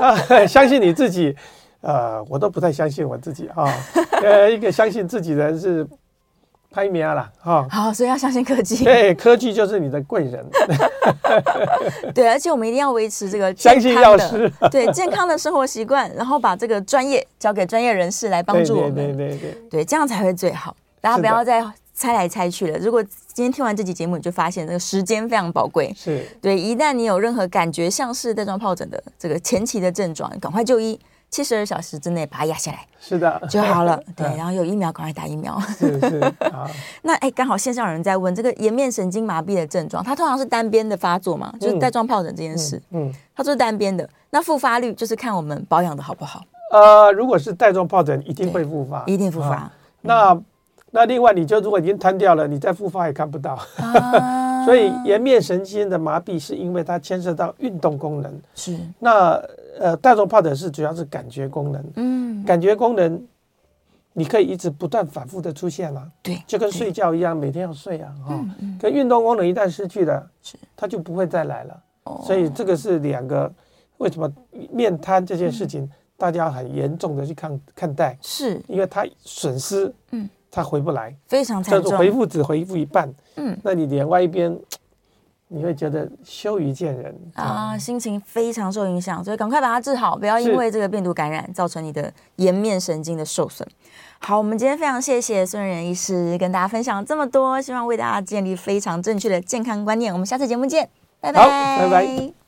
[0.00, 0.44] 啊！
[0.44, 1.34] 相信你自己，
[1.82, 3.64] 呃，我都不太相信我自己啊。
[4.20, 5.86] 呃，一个相信自己的人是
[6.72, 7.66] 拍名了哈。
[7.70, 8.82] 好，所以要相信科技。
[8.84, 10.44] 对，科技就是你的贵人。
[12.14, 18.94] 对，而且我们一定要维持这个 相信药师，对健康的生活习惯，然后把这个专业交给专业人士来帮助我们。
[18.94, 20.74] 对对对对，对，这样才会最好。
[21.00, 21.64] 大家不要再。
[21.94, 23.02] 猜来猜去了，如果
[23.34, 25.92] 今天听完这集节目，你就发现这个时间非常宝贵。
[25.94, 30.98] 是对，一旦你有任何感觉像是带状疱疹的这个前期的症状，赶快就医，
[31.32, 34.00] 七十二小时之内把它压下来，是的就好了。
[34.14, 35.58] 对，然后有疫苗赶快打疫苗。
[35.60, 36.20] 是是
[36.52, 36.70] 啊。
[37.02, 41.52] 那哎，刚好线上有人在问这个颜面神经麻痹的症状，它通常是单边的发作嘛？
[41.58, 44.08] 就是带状疱疹这件事，嗯，嗯它就是单边的。
[44.30, 46.44] 那复发率就是看我们保养的好不好。
[46.70, 49.56] 呃，如果是带状疱疹，一定会复发，一定复发。
[49.56, 50.42] 啊嗯、那。
[50.94, 53.54] 那另外，你就如果已经瘫掉了，你再复发也看不到。
[53.78, 58.40] 啊、所以颜面神经的麻痹是因为它牵涉到运动功能。
[58.54, 58.78] 是。
[58.98, 59.42] 那
[59.78, 61.84] 呃，带状疱疹是主要是感觉功能。
[61.96, 62.44] 嗯。
[62.44, 63.22] 感觉功能，
[64.12, 66.06] 你可以一直不断反复的出现啊。
[66.22, 66.42] 对。
[66.46, 68.14] 就跟睡觉一样，每天要睡啊。
[68.26, 68.54] 哈、嗯。
[68.60, 68.78] 嗯。
[68.80, 71.82] 跟运动功能一旦失去了，是它就不会再来了。
[72.04, 72.20] 哦。
[72.24, 73.50] 所以这个是两个，
[73.98, 74.30] 为什么
[74.70, 78.16] 面瘫这件事情，大家很严重的去看看待？
[78.20, 78.60] 是。
[78.68, 79.92] 因为它损失。
[80.10, 80.28] 嗯。
[80.54, 81.96] 他回不来，非常惨重。
[81.96, 84.54] 回复只回复一半，嗯，那你脸外一边，
[85.48, 93.66] 你会觉得羞于见人啊，心情非常受影响，所以赶快把它治好，不要因为这个病毒感染造成你的颜面神经的受损。
[94.18, 100.12] 好，我们今天非常谢谢孙仁仁医师跟大家分享这么多，希望为大家建立非常正确的健康观念。
[100.12, 100.88] 我们下次节目见，
[101.18, 102.32] 拜拜，拜拜。